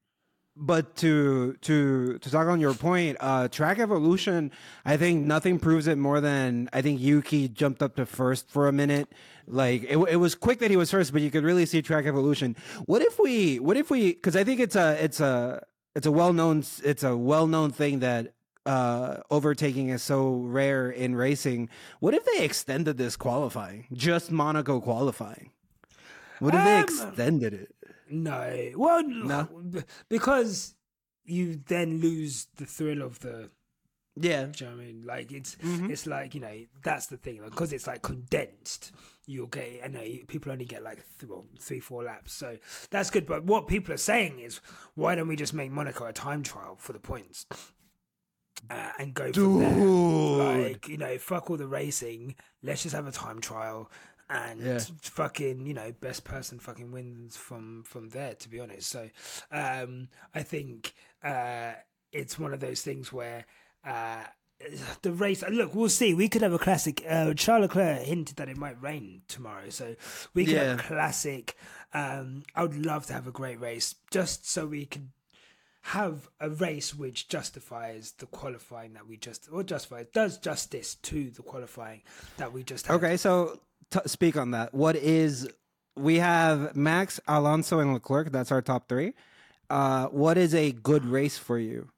[0.60, 4.52] But to to to talk on your point, uh track evolution,
[4.86, 8.68] I think nothing proves it more than I think Yuki jumped up to first for
[8.68, 9.08] a minute.
[9.48, 12.06] Like it, it was quick that he was first, but you could really see track
[12.06, 12.56] evolution.
[12.86, 15.64] What if we what if we cuz I think it's a it's a
[15.96, 18.34] it's a well-known it's a well-known thing that
[18.66, 21.70] uh overtaking is so rare in racing.
[22.02, 23.88] What if they extended this qualifying?
[23.94, 25.52] Just Monaco qualifying.
[26.40, 27.76] What if they Um, extended it?
[28.10, 28.72] No.
[28.76, 29.48] Well, No?
[30.10, 30.76] because
[31.26, 33.52] you then lose the thrill of the
[34.16, 34.46] Yeah.
[34.48, 35.04] Do you know what I mean?
[35.06, 35.90] Like it's Mhm.
[35.92, 38.92] it's like you know that's the thing because it's like condensed.
[39.26, 42.58] You'll get I know people only get like th- well, three four laps, so
[42.90, 43.26] that's good.
[43.28, 44.60] But what people are saying is,
[44.96, 47.46] why don't we just make Monaco a time trial for the points
[48.70, 50.64] uh, and go from there?
[50.64, 52.36] Like you know, fuck all the racing.
[52.64, 53.90] Let's just have a time trial.
[54.30, 54.80] And Yeah.
[55.02, 58.36] fucking, you know, best person fucking wins from from there.
[58.36, 59.10] To be honest, so
[59.52, 61.74] um, I think uh,
[62.12, 63.46] it's one of those things where
[63.84, 64.24] uh,
[65.02, 65.44] the race.
[65.50, 66.14] Look, we'll see.
[66.14, 67.04] We could have a classic.
[67.08, 69.96] Uh, Charles Leclerc hinted that it might rain tomorrow, so
[70.34, 71.56] we could have a classic.
[71.94, 75.10] Um, I would love to have a great race, just so we could
[75.82, 81.32] have a race which justifies the qualifying that we just or justifies does justice to
[81.32, 82.02] the qualifying
[82.38, 82.96] that we just had.
[82.96, 83.60] Okay, so
[83.92, 84.74] t- speak on that.
[84.74, 85.48] What is
[85.96, 88.32] we have Max, Alonso, and Leclerc.
[88.32, 89.14] That's our top three.
[89.70, 91.90] Uh, what is a good race for you?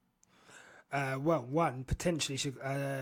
[0.92, 2.58] Uh, well, one potentially should.
[2.62, 3.02] Uh,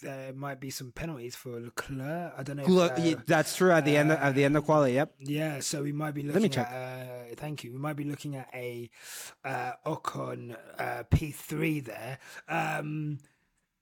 [0.00, 2.32] there might be some penalties for Leclerc.
[2.36, 2.84] I don't know.
[2.84, 3.72] if, uh, that's true.
[3.72, 4.92] At the end, of, at the end of quality.
[4.94, 5.14] Yep.
[5.20, 6.70] Yeah, so we might be Let me check.
[6.70, 7.32] at.
[7.32, 7.72] Uh, thank you.
[7.72, 8.90] We might be looking at a
[9.44, 12.18] uh, Ocon uh, P3 there.
[12.48, 13.18] Um,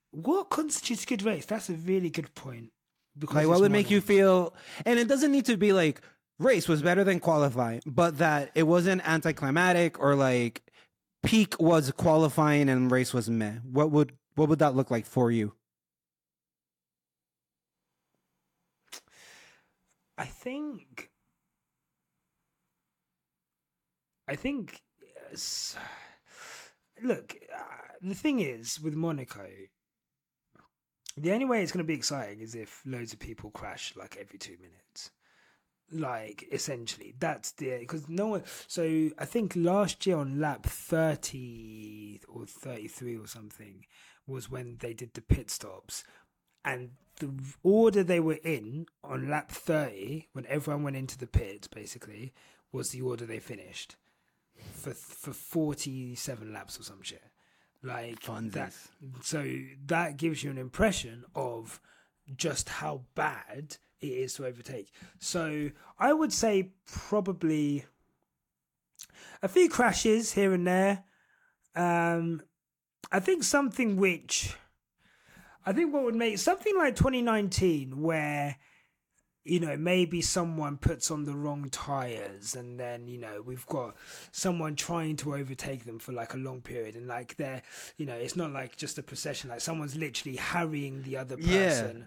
[0.09, 1.45] what constitutes a good race?
[1.45, 2.71] That's a really good point.
[3.17, 4.53] Because Like, what would make you feel?
[4.85, 6.01] And it doesn't need to be like
[6.39, 10.63] race was better than qualifying, but that it wasn't anticlimactic or like
[11.23, 13.55] peak was qualifying and race was meh.
[13.63, 15.53] What would what would that look like for you?
[20.17, 21.11] I think.
[24.27, 24.81] I think.
[25.31, 25.77] yes.
[27.01, 27.63] Look, uh,
[28.01, 29.47] the thing is with Monaco,
[31.17, 34.17] the only way it's going to be exciting is if loads of people crash like
[34.19, 35.11] every two minutes.
[35.89, 38.43] Like essentially, that's the because no one.
[38.67, 43.85] So I think last year on lap thirty or thirty three or something
[44.27, 46.03] was when they did the pit stops,
[46.65, 47.31] and the
[47.63, 52.33] order they were in on lap 30 when everyone went into the pits basically
[52.71, 53.95] was the order they finished
[54.73, 57.23] for for 47 laps or some shit
[57.87, 59.23] like that Funsies.
[59.23, 61.79] so that gives you an impression of
[62.35, 67.85] just how bad it is to overtake so i would say probably
[69.41, 71.03] a few crashes here and there
[71.75, 72.41] um
[73.11, 74.55] i think something which
[75.67, 78.55] I think what would make something like 2019, where
[79.47, 83.95] you know maybe someone puts on the wrong tires, and then you know we've got
[84.31, 87.61] someone trying to overtake them for like a long period, and like they're
[87.97, 91.47] you know it's not like just a procession, like someone's literally harrying the other person,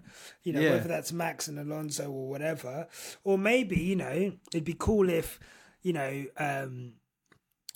[0.03, 0.11] Yeah.
[0.43, 0.71] You know Yeah.
[0.71, 2.87] whether that's Max and Alonso or whatever,
[3.23, 5.39] or maybe you know it'd be cool if
[5.81, 6.93] you know um,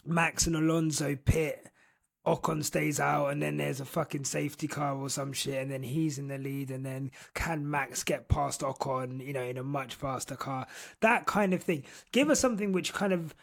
[0.06, 1.68] Max and Alonso pit.
[2.26, 5.84] Ocon stays out, and then there's a fucking safety car or some shit, and then
[5.84, 9.64] he's in the lead, and then can Max get past Ocon, you know, in a
[9.64, 10.68] much faster car?
[11.02, 11.84] That kind of thing.
[12.12, 13.36] Give us something which kind of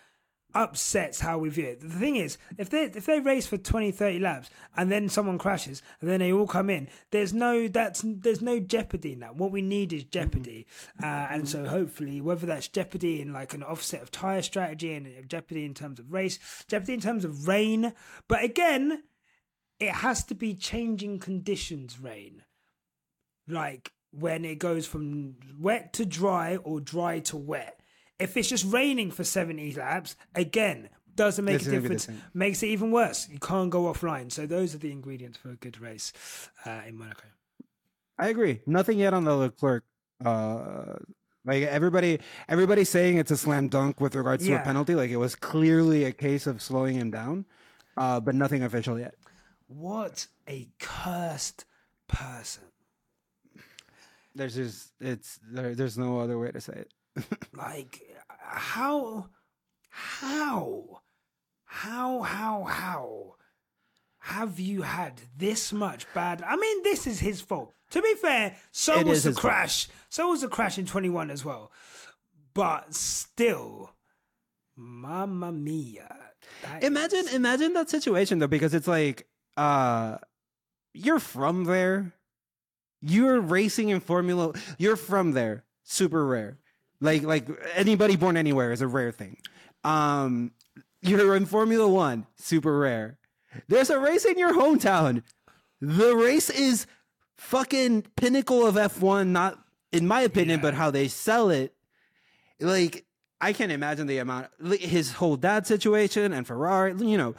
[0.54, 1.80] upsets how we view it.
[1.80, 5.38] The thing is, if they if they race for 20, 30 laps and then someone
[5.38, 9.36] crashes and then they all come in, there's no that's there's no jeopardy in that.
[9.36, 10.66] What we need is jeopardy,
[11.02, 15.28] uh, and so hopefully whether that's jeopardy in like an offset of tire strategy and
[15.28, 16.38] jeopardy in terms of race,
[16.68, 17.92] jeopardy in terms of rain,
[18.28, 19.02] but again,
[19.80, 22.42] it has to be changing conditions rain,
[23.48, 27.81] like when it goes from wet to dry or dry to wet.
[28.22, 32.08] If it's just raining for 70 laps, again, doesn't make a gonna be the difference.
[32.34, 33.28] Makes it even worse.
[33.28, 34.30] You can't go offline.
[34.30, 36.12] So those are the ingredients for a good race
[36.64, 37.24] uh, in Monaco.
[38.18, 38.60] I agree.
[38.66, 39.84] Nothing yet on the Leclerc.
[40.24, 40.94] Uh,
[41.44, 44.94] like everybody, everybody's saying it's a slam dunk with regards to a penalty.
[44.94, 47.44] Like it was clearly a case of slowing him down,
[47.96, 49.14] uh, but nothing official yet.
[49.66, 51.64] What a cursed
[52.06, 52.62] person.
[54.34, 56.92] There's just it's there, there's no other way to say it.
[57.56, 58.02] Like,
[58.52, 59.28] how,
[59.90, 61.00] how,
[61.64, 63.34] how, how, how
[64.18, 66.42] have you had this much bad?
[66.42, 67.72] I mean, this is his fault.
[67.90, 69.52] To be fair, so It was the his fault.
[69.52, 69.88] crash.
[70.08, 71.70] So was the crash in 21 as well.
[72.54, 73.90] But still,
[74.76, 76.16] mamma mia.
[76.80, 80.18] Imagine is- imagine that situation though, because it's like uh
[80.94, 82.12] you're from there.
[83.00, 85.64] You're racing in Formula you're from there.
[85.82, 86.58] Super rare.
[87.02, 89.36] Like like anybody born anywhere is a rare thing.
[89.84, 90.52] Um
[91.02, 93.18] you're in Formula One, super rare.
[93.68, 95.22] There's a race in your hometown.
[95.80, 96.86] The race is
[97.36, 99.58] fucking pinnacle of F1, not
[99.90, 101.74] in my opinion, but how they sell it
[102.60, 103.04] like
[103.40, 104.46] I can't imagine the amount
[104.78, 107.34] his whole dad situation and Ferrari, you know,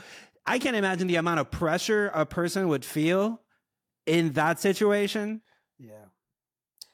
[0.46, 3.40] I can't imagine the amount of pressure a person would feel
[4.06, 5.42] in that situation,
[5.80, 5.94] Yeah.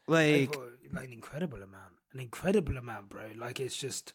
[0.08, 0.60] like like,
[0.94, 3.24] like an incredible amount, an incredible amount, bro.
[3.38, 4.14] Like it's just,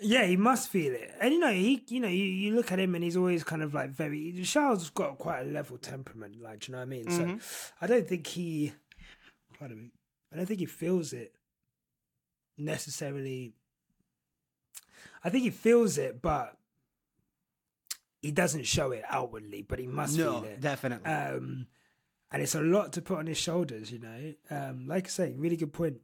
[0.00, 2.78] yeah, he must feel it, and you know, he, you know, you, you look at
[2.78, 4.32] him and he's always kind of like very.
[4.44, 7.06] Charles has got quite a level temperament, like, do you know what I mean?
[7.06, 7.42] Mhm.
[7.42, 8.72] So I don't think he,
[9.58, 9.90] pardon me,
[10.32, 11.34] I don't think he feels it
[12.56, 13.54] necessarily.
[15.24, 16.56] I think he feels it, but
[18.22, 19.62] he doesn't show it outwardly.
[19.62, 20.60] But he must no, feel it.
[20.60, 21.10] definitely.
[21.10, 21.66] Um,
[22.30, 24.34] and it's a lot to put on his shoulders, you know.
[24.50, 25.96] Um, like I say, really good point.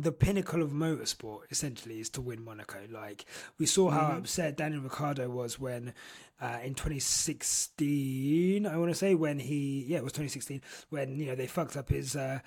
[0.00, 2.78] The pinnacle of motorsport essentially is to win Monaco.
[2.88, 3.24] Like
[3.58, 4.18] we saw how Mhm.
[4.18, 5.92] upset Daniel Ricciardo was when,
[6.40, 11.26] uh, in 2016, I want to say when he, yeah, it was 2016 when you
[11.26, 12.38] know they fucked up his uh,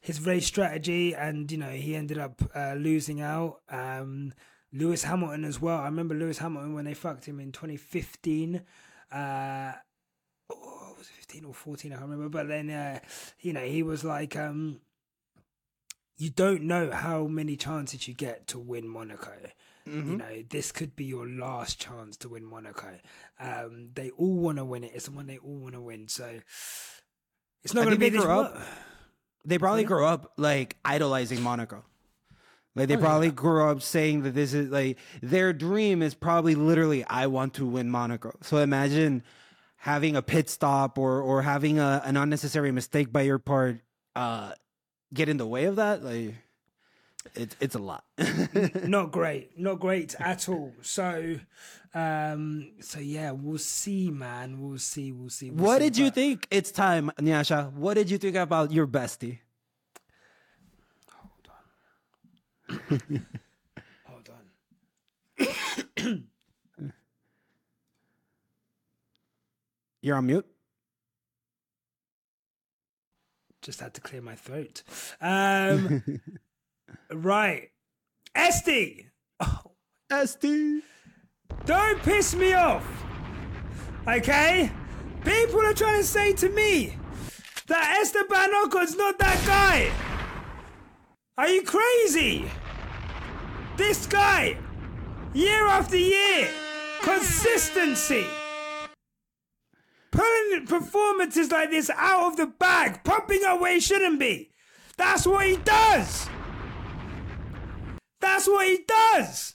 [0.00, 3.60] his race strategy and you know he ended up uh, losing out.
[3.68, 4.34] Um,
[4.72, 5.78] Lewis Hamilton as well.
[5.78, 8.62] I remember Lewis Hamilton when they fucked him in 2015.
[9.10, 9.72] Uh,
[10.50, 11.92] oh, was it 15 or 14?
[11.92, 12.28] I can't remember.
[12.28, 12.98] But then, uh,
[13.40, 14.80] you know, he was like, um,
[16.18, 19.32] you don't know how many chances you get to win Monaco.
[19.86, 20.16] You Mhm.
[20.18, 22.98] know, this could be your last chance to win Monaco.
[23.40, 24.92] Um, they all want to win it.
[24.94, 26.08] It's the one they all want to win.
[26.08, 26.40] So
[27.64, 28.22] it's not going to be this.
[28.24, 28.56] up-
[29.44, 29.88] They probably Yeah.
[29.88, 31.84] grew up like idolizing Monaco.
[32.74, 33.32] Like they Oh, probably yeah.
[33.34, 37.64] grew up saying that this is like their dream is probably literally I want to
[37.66, 38.36] win Monaco.
[38.42, 39.22] So imagine
[39.78, 43.80] having a pit stop or or having a, an unnecessary mistake by your part
[44.14, 44.52] uh
[45.12, 46.02] get in the way of that.
[46.04, 46.34] Like
[47.34, 48.04] it's it's a lot.
[48.84, 50.72] not great, not great at all.
[50.82, 51.36] So,
[51.94, 54.60] um, so yeah, we'll see, man.
[54.60, 55.12] We'll see.
[55.12, 55.50] We'll see.
[55.50, 55.84] We'll what see.
[55.84, 56.46] did you think?
[56.50, 57.72] It's time, Nyasha.
[57.72, 59.38] What did you think about your bestie?
[61.10, 61.48] Hold
[62.68, 63.26] on.
[64.06, 66.24] Hold on.
[70.00, 70.46] You're on mute.
[73.62, 74.82] Just had to clear my throat.
[75.20, 76.02] Um,
[77.12, 77.70] right,
[78.36, 79.06] Estie.
[79.40, 79.72] Oh,
[80.10, 80.82] Estie.
[81.64, 82.86] don't piss me off.
[84.06, 84.70] Okay,
[85.24, 86.96] people are trying to say to me
[87.66, 89.90] that Esteban Ocon's not that guy.
[91.36, 92.50] Are you crazy?
[93.76, 94.56] This guy,
[95.34, 96.48] year after year,
[97.02, 98.24] consistency.
[100.18, 104.50] Pulling performances like this out of the bag, popping up where he shouldn't be.
[104.96, 106.28] That's what he does.
[108.20, 109.54] That's what he does.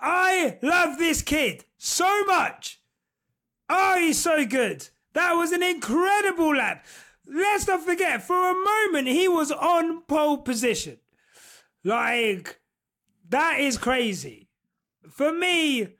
[0.00, 2.80] I love this kid so much.
[3.68, 4.88] Oh, he's so good.
[5.12, 6.84] That was an incredible lap.
[7.24, 10.98] Let's not forget, for a moment, he was on pole position.
[11.84, 12.58] Like,
[13.28, 14.48] that is crazy.
[15.12, 15.94] For me,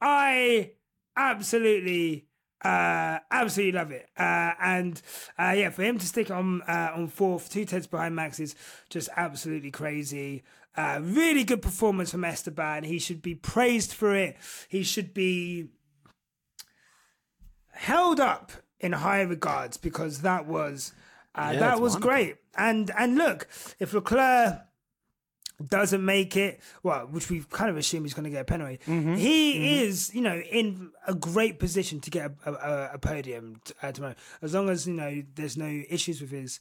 [0.00, 0.74] I
[1.16, 2.28] absolutely,
[2.62, 4.08] uh, absolutely love it.
[4.18, 5.00] Uh, and
[5.38, 8.54] uh, yeah, for him to stick on uh, on fourth, two tenths behind Max is
[8.88, 10.42] just absolutely crazy.
[10.76, 12.84] Uh, really good performance from Esteban.
[12.84, 14.36] He should be praised for it.
[14.68, 15.68] He should be
[17.72, 20.92] held up in high regards because that was
[21.34, 22.08] uh, Yeah, that was wonderful.
[22.10, 22.36] great.
[22.56, 23.48] And and look,
[23.78, 24.60] if Leclerc
[25.68, 28.78] doesn't make it, well, which we've kind of assume he's going to get a penalty,
[28.86, 29.14] Mm-hmm.
[29.16, 33.74] he is, you know, in a great position to get a, a, a podium t-
[33.82, 36.60] uh, tomorrow, as long as you know there's no issues with his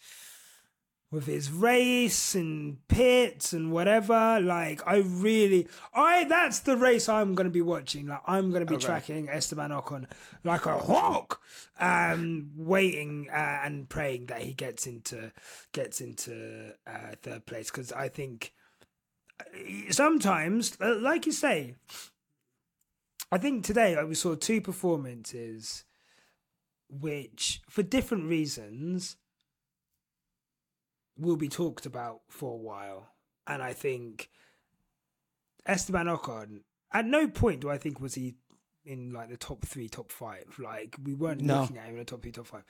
[1.11, 4.39] with his race and pits and whatever.
[4.39, 8.05] Like, I really, I that's the race I'm going to be watching.
[8.05, 8.85] Like, I'm going to be Okay.
[8.85, 10.05] tracking Esteban Ocon
[10.43, 11.41] like a hawk,
[11.79, 15.31] um, waiting uh, and praying that he gets into
[15.71, 18.53] gets into uh, third place because I think
[19.91, 21.75] sometimes, uh, like you say,
[23.31, 25.85] I think today we saw two performances
[26.89, 29.17] which, for different reasons,
[31.17, 33.09] will be talked about for a while.
[33.45, 34.29] And I think
[35.65, 36.61] Esteban Ocon,
[36.91, 38.35] at no point do I think was he
[38.85, 40.45] in like the top three, top five.
[40.57, 41.61] Like we weren't No.
[41.61, 42.63] looking at him in the top three, top five.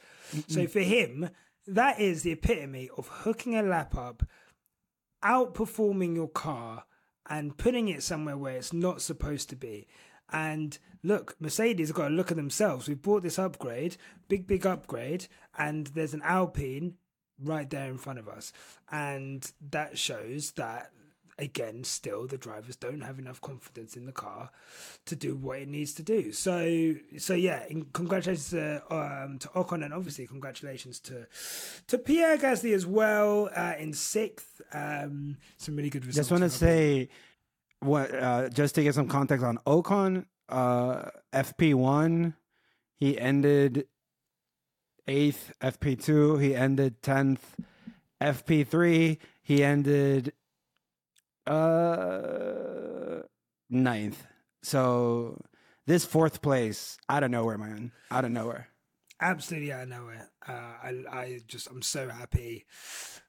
[0.47, 1.29] So for him,
[1.67, 4.23] that is the epitome of hooking a lap up,
[5.23, 6.85] outperforming your car,
[7.29, 9.87] and putting it somewhere where it's not supposed to be.
[10.31, 12.87] And look, Mercedes have got to look at themselves.
[12.87, 13.97] We've bought this upgrade,
[14.27, 16.95] big, big upgrade, and there's an Alpine
[17.41, 18.51] right there in front of us.
[18.91, 20.91] And that shows that,
[21.39, 24.51] again, still the drivers don't have enough confidence in the car
[25.05, 26.31] to do what it needs to do.
[26.31, 31.25] So, so yeah, congratulations to, um, to Ocon, and obviously congratulations to
[31.87, 34.61] to Pierre Gasly as well uh, in sixth.
[34.73, 36.29] Um, some really good results.
[36.29, 37.09] Just want to say,
[37.79, 42.35] what uh, just to get some context on Ocon, uh, FP one,
[42.95, 43.87] he ended
[45.07, 45.53] eighth.
[45.61, 47.55] FP two, he ended tenth.
[48.21, 50.33] FP three, he ended
[51.49, 53.21] uh
[53.69, 54.25] ninth.
[54.63, 55.39] So
[55.85, 58.67] this fourth place, out of nowhere, man, out of nowhere.
[59.21, 60.29] Absolutely out of nowhere.
[60.47, 62.65] Uh, I, I just, I'm so happy,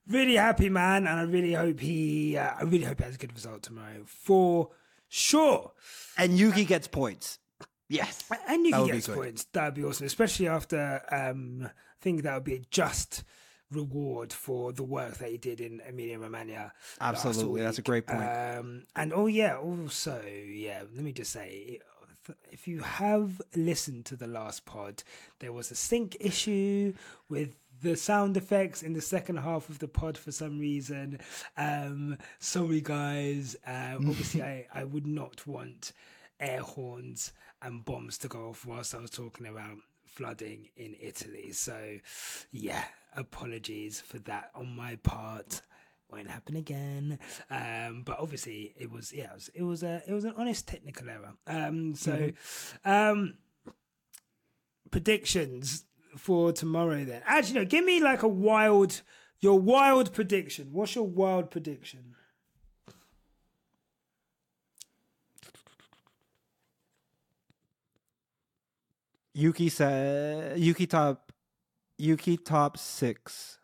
[0.06, 3.18] really happy, man, and I really hope he, uh, I really hope he has a
[3.18, 4.70] good result tomorrow for
[5.08, 5.72] sure.
[6.16, 7.38] And Yuki gets points.
[7.88, 9.16] Yes, And you That can get be his good.
[9.16, 9.44] points.
[9.52, 13.24] That'd be awesome, especially after um, I think that would be a just
[13.70, 16.72] reward for the work that he did in Emilia Romagna.
[17.00, 18.22] Absolutely, that's a great point.
[18.22, 21.80] Um, and oh yeah, also yeah, let me just say.
[22.52, 25.02] If you have listened to the last pod,
[25.40, 26.92] there was a sync issue
[27.28, 31.18] with the sound effects in the second half of the pod for some reason.
[31.56, 33.56] Um, sorry, guys.
[33.66, 33.74] Um,
[34.08, 35.92] obviously, I, I would not want
[36.38, 39.78] air horns and bombs to go off whilst I was talking about
[40.14, 41.52] flooding in Italy.
[41.52, 41.98] So,
[42.50, 42.84] yeah,
[43.16, 45.62] apologies for that on my part.
[46.10, 47.18] Won't happen again.
[47.50, 50.66] Um, but obviously, it was yeah, it was it was a it was an honest
[50.66, 51.34] technical error.
[51.46, 52.32] Um, so,
[52.84, 53.34] um,
[54.90, 55.84] predictions
[56.16, 57.22] for tomorrow then.
[57.24, 59.02] Actually, no, give me like a wild
[59.40, 60.68] your wild prediction.
[60.72, 62.14] What's your wild prediction?
[69.40, 71.32] Yuki said Yuki top
[71.96, 73.58] Yuki top six.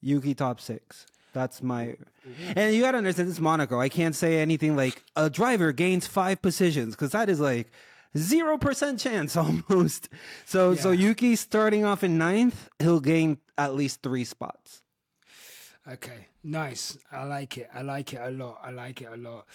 [0.00, 1.06] Yuki top six.
[1.34, 1.96] That's my
[2.26, 2.52] mm-hmm.
[2.56, 3.78] and you gotta understand this Monaco.
[3.78, 7.70] I can't say anything like a driver gains five positions because that is like
[8.16, 10.08] zero percent chance almost.
[10.46, 14.82] So so Yuki starting off in ninth, he'll gain at least three spots.
[15.86, 16.96] Okay, nice.
[17.12, 17.68] I like it.
[17.74, 18.60] I like it a lot.
[18.62, 19.46] I like it a lot.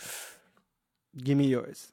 [1.18, 1.92] Give me yours.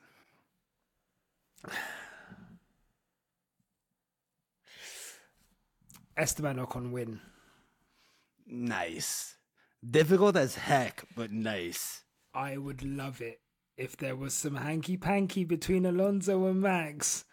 [6.20, 7.18] Esteban Ocon win.
[8.46, 9.36] Nice.
[9.88, 12.02] Difficult as heck, but nice.
[12.34, 13.40] I would love it
[13.78, 17.24] if there was some hanky panky between Alonso and Max.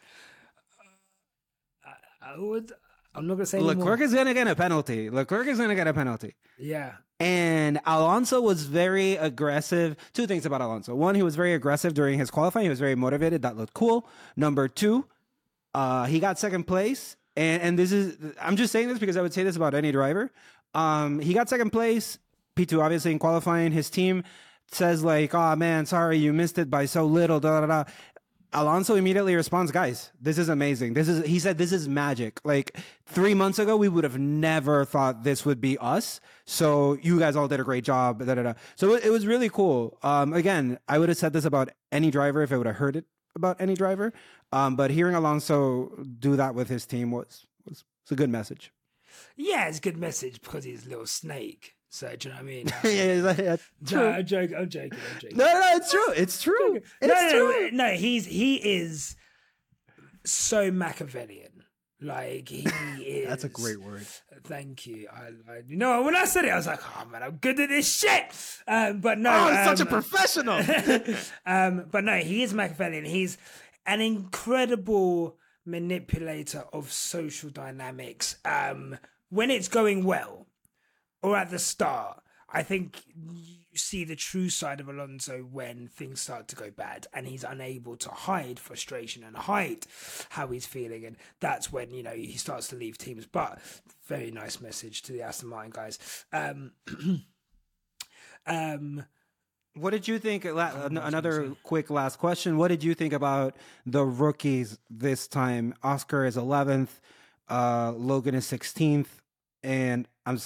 [1.85, 2.71] I, I would.
[3.13, 3.59] I'm not gonna say.
[3.59, 5.09] Leclerc is gonna get a penalty.
[5.09, 6.35] Leclerc is gonna get a penalty.
[6.57, 9.97] Yeah, And Alonso was very aggressive.
[10.13, 10.95] Two things about Alonso.
[10.95, 12.63] One, he was very aggressive during his qualifying.
[12.63, 13.41] He was very motivated.
[13.41, 14.07] That looked cool.
[14.38, 15.05] Number two,
[15.73, 17.17] uh, he got second place.
[17.38, 19.91] And, and this is, I'm just saying this because I would say this about any
[19.91, 20.31] driver.
[20.73, 22.17] Um, he got second place.
[22.55, 23.71] P2, obviously, in qualifying.
[23.71, 24.23] His team
[24.71, 27.39] says, like, oh man, sorry, you missed it by so little.
[27.39, 27.83] Da, da, da.
[28.53, 30.95] Alonso immediately responds, guys, this is amazing.
[30.95, 32.39] This is, he said, this is magic.
[32.43, 32.75] Like
[33.05, 36.19] three months ago, we would have never thought this would be us.
[36.45, 38.25] So you guys all did a great job.
[38.25, 38.53] Da, da, da.
[38.75, 39.99] So it, was really cool.
[40.01, 42.95] Um, again, I would have said this about any driver if I would have heard
[42.95, 43.05] it
[43.38, 44.11] about any driver.
[44.51, 45.88] Um, but hearing Alonso
[46.19, 48.71] do that with his team was, was, was a good message.
[49.38, 51.75] yeah, it's a good message because he's a little snake.
[51.89, 52.67] So do you know what I mean?
[52.83, 53.55] yeah, it's like, yeah,
[53.97, 54.09] no.
[54.09, 54.57] I'm joking.
[54.57, 54.91] I'm joking.
[54.93, 55.38] I'm joking.
[55.38, 56.11] No, no, it's true.
[56.15, 56.75] It's true.
[56.75, 57.69] It no, no, true.
[57.71, 59.15] no, no, he's he is
[60.25, 61.57] so Machiavellian.
[61.99, 62.59] Like he
[63.03, 63.27] is.
[63.29, 64.05] That's a great word.
[64.43, 65.07] Thank you.
[65.11, 67.59] I, I, you know, when I said it, I was like, "Oh man, I'm good
[67.59, 68.23] at this shit."
[68.67, 70.61] Um, but no, Oh, such a um, professional.
[71.45, 73.05] um, but no, he is Machiavellian.
[73.05, 73.39] He's
[73.87, 78.37] an incredible manipulator of social dynamics.
[78.45, 78.97] Um,
[79.29, 80.47] when it's going well,
[81.23, 83.01] or at the start, I think
[83.78, 87.95] see the true side of Alonso when things start to go bad, and he's unable
[87.97, 89.86] to hide frustration and hide
[90.30, 93.25] how he's feeling, and that's when you know he starts to leave teams.
[93.25, 93.59] But
[94.05, 96.25] very nice message to the Aston Martin guys.
[96.34, 96.71] Um,
[98.45, 99.05] um,
[99.75, 100.45] What did you think?
[100.45, 102.57] la- Another quick last question.
[102.57, 103.55] What did you think about
[103.86, 105.73] the rookies this time?
[105.84, 106.89] Oscar is 11th,
[107.49, 109.07] uh, Logan is 16th,
[109.63, 110.38] and I'm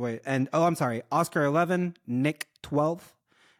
[0.00, 3.12] wait, and oh, I'm sorry, Oscar 11, Nyck 12th,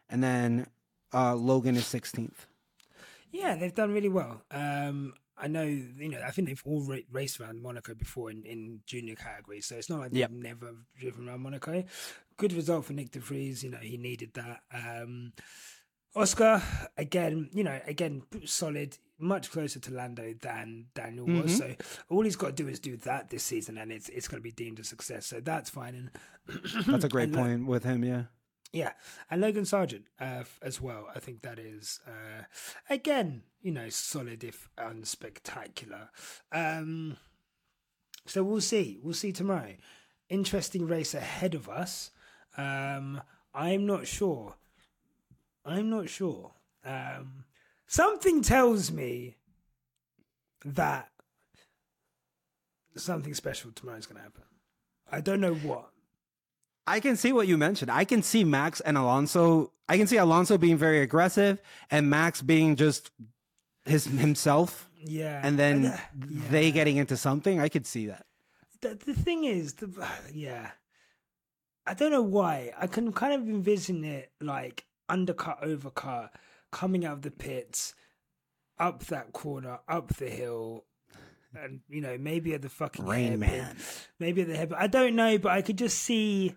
[0.09, 0.67] and then
[1.13, 2.47] uh, Logan is 16th.
[3.31, 4.41] Yeah, they've done really well.
[4.51, 8.43] Um, I know, you know, I think they've all ra- raced around Monaco before in,
[8.43, 10.29] in junior categories, so it's not like Yep.
[10.29, 11.83] they've never driven around Monaco.
[12.37, 13.63] Good result for Nyck De Vries.
[13.63, 14.61] You know, he needed that.
[14.73, 15.33] Um,
[16.15, 16.61] Oscar,
[16.97, 21.57] again, you know, again, solid, much closer to Lando than Daniel was.
[21.57, 21.75] So
[22.09, 24.43] all he's got to do is do that this season, and it's it's going to
[24.43, 25.25] be deemed a success.
[25.25, 25.95] So that's fine.
[25.95, 26.09] And
[26.87, 28.03] That's a great And point with him.
[28.03, 28.23] Yeah.
[28.73, 28.91] yeah,
[29.29, 31.07] and Logan Sargent uh, as well.
[31.15, 32.43] I think that is uh,
[32.89, 36.09] again, you know, solid if unspectacular.
[36.51, 37.17] Um,
[38.25, 38.99] so we'll see.
[39.01, 39.75] We'll see tomorrow.
[40.29, 42.11] Interesting race ahead of us.
[42.57, 43.21] Um,
[43.53, 44.55] I'm not sure.
[45.65, 46.51] I'm not sure.
[46.83, 47.45] Um,
[47.87, 49.35] something tells me
[50.65, 51.09] that
[52.95, 54.43] something special tomorrow's going to happen.
[55.11, 55.89] I don't know what.
[56.87, 57.91] I can see what you mentioned.
[57.91, 59.71] I can see Max and Alonso.
[59.87, 63.11] I can see Alonso being very aggressive and Max being just
[63.85, 64.89] his himself.
[65.03, 65.97] Yeah, And then Uh,
[66.29, 66.41] yeah.
[66.51, 67.59] they getting into something.
[67.59, 68.25] I could see that.
[68.81, 69.89] the, the thing is, the,
[70.33, 70.71] yeah,
[71.85, 72.71] I don't know why.
[72.77, 76.29] I can kind of envision it like undercut, overcut,
[76.71, 77.93] coming out of the pits,
[78.79, 80.85] up that corner, up the hill,
[81.53, 83.77] and you know maybe at the fucking Rain hairpin, Man.
[84.19, 84.73] maybe at the head.
[84.75, 86.55] I don't know, but I could just see.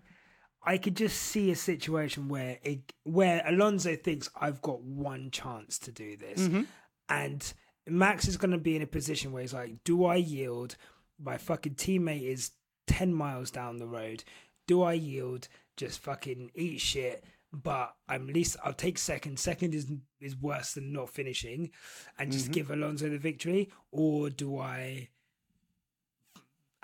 [0.66, 5.78] I could just see a situation where it, where Alonso thinks I've got one chance
[5.80, 6.62] to do this, Mm-hmm.
[7.10, 7.52] and
[7.86, 10.76] Max is going to be in a position where he's like, "Do I yield?
[11.22, 12.52] My fucking teammate is
[12.86, 14.24] ten miles down the road.
[14.66, 15.48] Do I yield?
[15.76, 17.24] Just fucking eat shit."
[17.54, 19.38] But I'm least I'll take second.
[19.38, 19.90] Second is
[20.20, 21.70] is worse than not finishing,
[22.18, 25.08] and just give Alonso the victory, or do I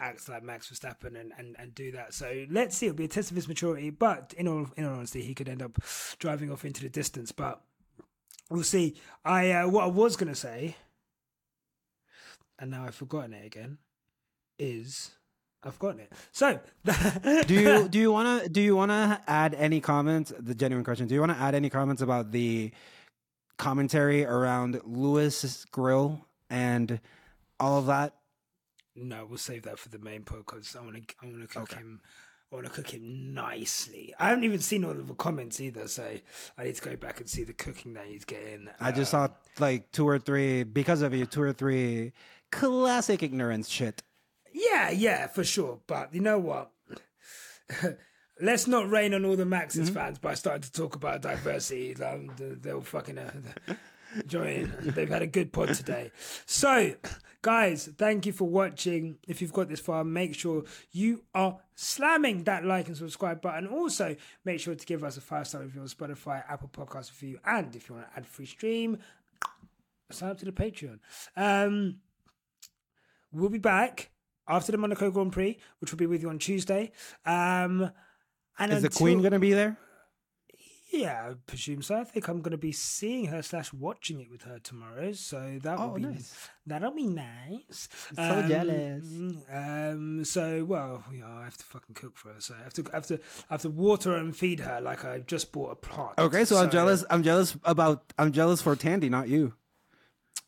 [0.00, 2.14] act like Max Verstappen and, and, and do that.
[2.14, 2.86] So let's see.
[2.86, 3.90] It'll be a test of his maturity.
[3.90, 5.78] But in all in all honesty, he could end up
[6.18, 7.32] driving off into the distance.
[7.32, 7.60] But
[8.48, 8.96] we'll see.
[9.24, 10.76] I uh, what I was gonna say,
[12.58, 13.78] and now I've forgotten it again,
[14.58, 15.12] is
[15.62, 16.12] I've forgotten it.
[16.32, 16.58] So
[17.46, 20.32] Do you do you want to do you want to add any comments?
[20.38, 21.06] The genuine question.
[21.06, 22.72] Do you want to add any comments about the
[23.58, 27.00] commentary around Lewis Grill and
[27.58, 28.14] all of that?
[28.96, 30.76] No, we'll save that for the main podcast.
[30.76, 31.14] I want to.
[31.22, 32.00] I want to cook him.
[32.50, 34.12] I want to cook him nicely.
[34.18, 36.04] I haven't even seen all of the comments either, so
[36.58, 38.68] I need to go back and see the cooking that he's getting.
[38.80, 42.12] I just Uh, saw like two or three because of you, two or three
[42.50, 44.02] classic ignorance shit.
[44.53, 45.80] Yeah, yeah, for sure.
[45.86, 46.70] But you know what?
[48.40, 51.94] Let's not rain on all the Max's fans by starting to talk about diversity.
[52.03, 53.30] Um, they- they'll fucking uh,
[54.26, 54.72] join.
[54.80, 56.11] They've had a good pod today.
[56.46, 56.94] So,
[57.42, 59.18] guys, thank you for watching.
[59.28, 63.66] If you've got this far, make sure you are slamming that like and subscribe button.
[63.66, 67.38] Also, make sure to give us a five star review on Spotify, Apple Podcast review,
[67.44, 68.98] and if you want to ad free stream,
[70.11, 70.98] sign up to the Patreon.
[71.36, 71.96] Um,
[73.32, 74.11] we'll be back
[74.51, 76.92] after the Monaco Grand Prix, which will be with you on Tuesday.
[77.24, 77.90] Um,
[78.59, 79.78] and Is the queen gonna be there?
[80.92, 81.94] Yeah, I presume so.
[81.94, 85.12] I think I'm going to be seeing her slash watching it with her tomorrow.
[85.12, 86.34] So that will Oh, be nice.
[86.66, 87.88] that'll be nice.
[88.16, 89.05] So jealous.
[89.53, 90.24] Um.
[90.24, 92.40] So well, you know, I have to fucking cook for her.
[92.40, 93.14] So I have to I have to
[93.48, 96.18] I have to water and feed her like I just bought a plant.
[96.18, 97.05] Okay, so, I'm jealous.
[97.09, 98.12] I'm jealous about.
[98.18, 99.55] I'm jealous for Thandie, not you.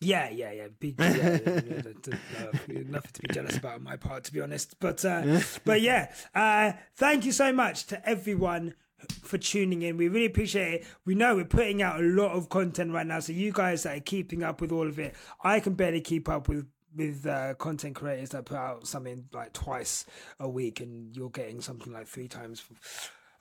[0.03, 0.69] Yeah, yeah, yeah.
[0.79, 4.33] Be, yeah, yeah, yeah, yeah, uh, nothing to be jealous about on my part, to
[4.33, 4.79] be honest.
[4.81, 8.75] But uh, but yeah, uh, thank you so much to everyone
[9.23, 9.97] for tuning in.
[9.97, 10.87] We really appreciate it.
[11.05, 13.97] We know we're putting out a lot of content right now, so you guys that
[13.97, 17.55] are keeping up with all of it, I can barely keep up with with uh,
[17.55, 20.05] content creators that put out something like twice
[20.39, 22.63] a week, and you're getting something like three times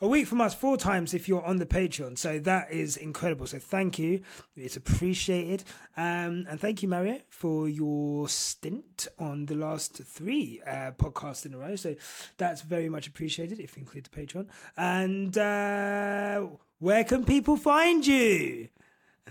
[0.02, 2.18] a week from us, four times if you're on the Patreon.
[2.18, 3.46] So that is incredible.
[3.46, 4.22] So thank you.
[4.56, 5.64] It's appreciated.
[5.96, 11.54] Um, and thank you, Mario, for your stint on the last three uh, podcasts in
[11.54, 11.76] a row.
[11.76, 11.96] So
[12.38, 14.48] that's very much appreciated if you include the Patreon.
[14.76, 16.48] And uh,
[16.80, 18.70] where can people find you?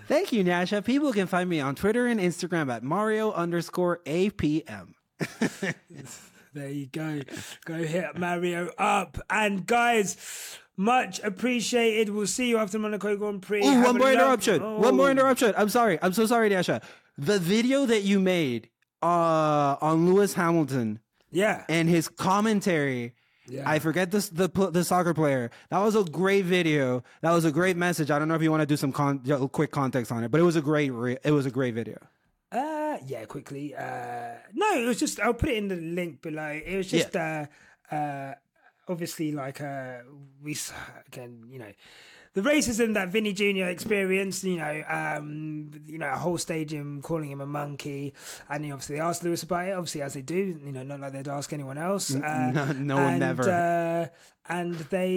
[0.07, 0.85] Thank you, Nyasha.
[0.85, 4.95] People can find me on Twitter and Instagram at Mario underscore APM.
[6.53, 7.21] There you go.
[7.65, 9.19] Go hit Mario up.
[9.31, 10.17] And guys,
[10.77, 12.11] much appreciated.
[12.11, 13.65] We'll see you after Monaco Grand Prix.
[13.65, 14.61] Ooh, one more interruption.
[14.81, 15.11] One more Oh.
[15.13, 15.55] interruption.
[15.57, 15.99] I'm sorry.
[16.03, 16.83] I'm so sorry, Nyasha.
[17.19, 18.69] The video that you made
[19.03, 21.65] uh, on Lewis Hamilton Yeah.
[21.69, 23.15] and his commentary.
[23.49, 23.69] Yeah.
[23.69, 25.51] I forget this the the soccer player.
[25.71, 27.03] That was a great video.
[27.23, 28.11] That was a great message.
[28.11, 29.21] I don't know if you want to do some con-
[29.53, 31.97] quick context on it, but it was a great re- it was a great video.
[32.91, 33.75] Uh, yeah, quickly.
[33.75, 35.21] Uh, no, it was just.
[35.21, 36.49] I'll put it in the link below.
[36.65, 37.15] It was just.
[37.17, 37.47] Uh,
[37.91, 38.35] uh,
[38.89, 39.99] obviously, like uh,
[40.43, 40.57] we
[41.07, 41.73] again, you know,
[42.35, 44.45] the racism that Vini Junior experienced.
[44.45, 48.15] You know, um, you know, a whole stadium calling him a monkey,
[48.49, 49.73] and he obviously they asked Lewis about it.
[49.73, 50.59] Obviously, as they do.
[50.65, 52.15] You know, not like they'd ask anyone else.
[52.15, 53.51] Uh, no- no one and, never.
[53.51, 54.09] Uh,
[54.49, 55.13] and they,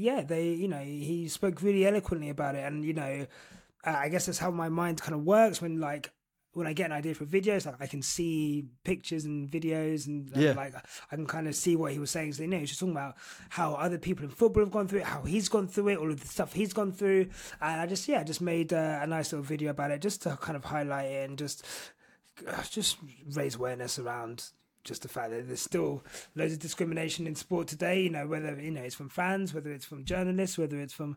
[0.00, 3.26] yeah, they, you know, he spoke really eloquently about it, and you know,
[3.84, 6.10] uh, I guess that's how my mind kind of works when like
[6.54, 10.30] when I get an idea for videos, like I can see pictures and videos, and,
[10.32, 10.52] and, Yeah.
[10.52, 10.74] like
[11.10, 12.34] I can kind of see what he was saying.
[12.34, 13.14] So you know, he's just talking about
[13.48, 16.10] how other people in football have gone through it, how he's gone through it, all
[16.10, 17.28] of the stuff he's gone through,
[17.60, 20.22] and I just yeah, I just made uh, a nice little video about it, just
[20.22, 21.64] to kind of highlight it and just
[22.46, 22.98] uh, just
[23.34, 24.44] raise awareness around
[24.84, 26.02] just the fact that there's still
[26.34, 28.02] loads of discrimination in sport today.
[28.02, 31.16] You know, whether you know it's from fans, whether it's from journalists, whether it's from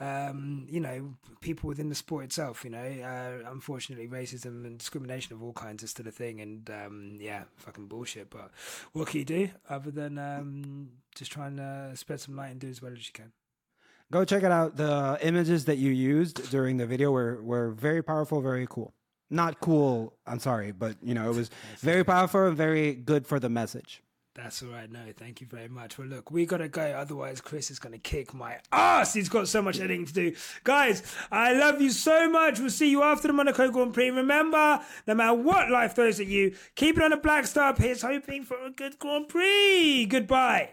[0.00, 2.64] um, you know people within the sport itself.
[2.64, 6.70] You know, uh, unfortunately, racism and discrimination of all kinds is still a thing, and
[6.70, 8.30] um, yeah, fucking bullshit.
[8.30, 8.50] But
[8.92, 12.68] what can you do other than um, just trying uh, spread some light and do
[12.68, 13.32] as well as you can?
[14.12, 14.76] Go check it out.
[14.76, 18.94] The images that you used during the video were were very powerful, very cool
[19.34, 20.14] not cool.
[20.26, 24.02] I'm sorry, but you know, it was very powerful and very good for the message.
[24.34, 24.90] That's all right.
[24.90, 25.96] No, thank you very much.
[25.96, 26.82] Well, look, we gotta go.
[26.82, 29.14] Otherwise, Chris is gonna kick my ass.
[29.14, 30.34] He's got so much editing to do.
[30.64, 32.58] Guys, I love you so much.
[32.58, 34.10] We'll see you after the Monaco Grand Prix.
[34.10, 38.00] Remember, no matter what life throws at you, keep it on a black star pitch,
[38.02, 40.06] hoping for a good Grand Prix.
[40.06, 40.70] Goodbye.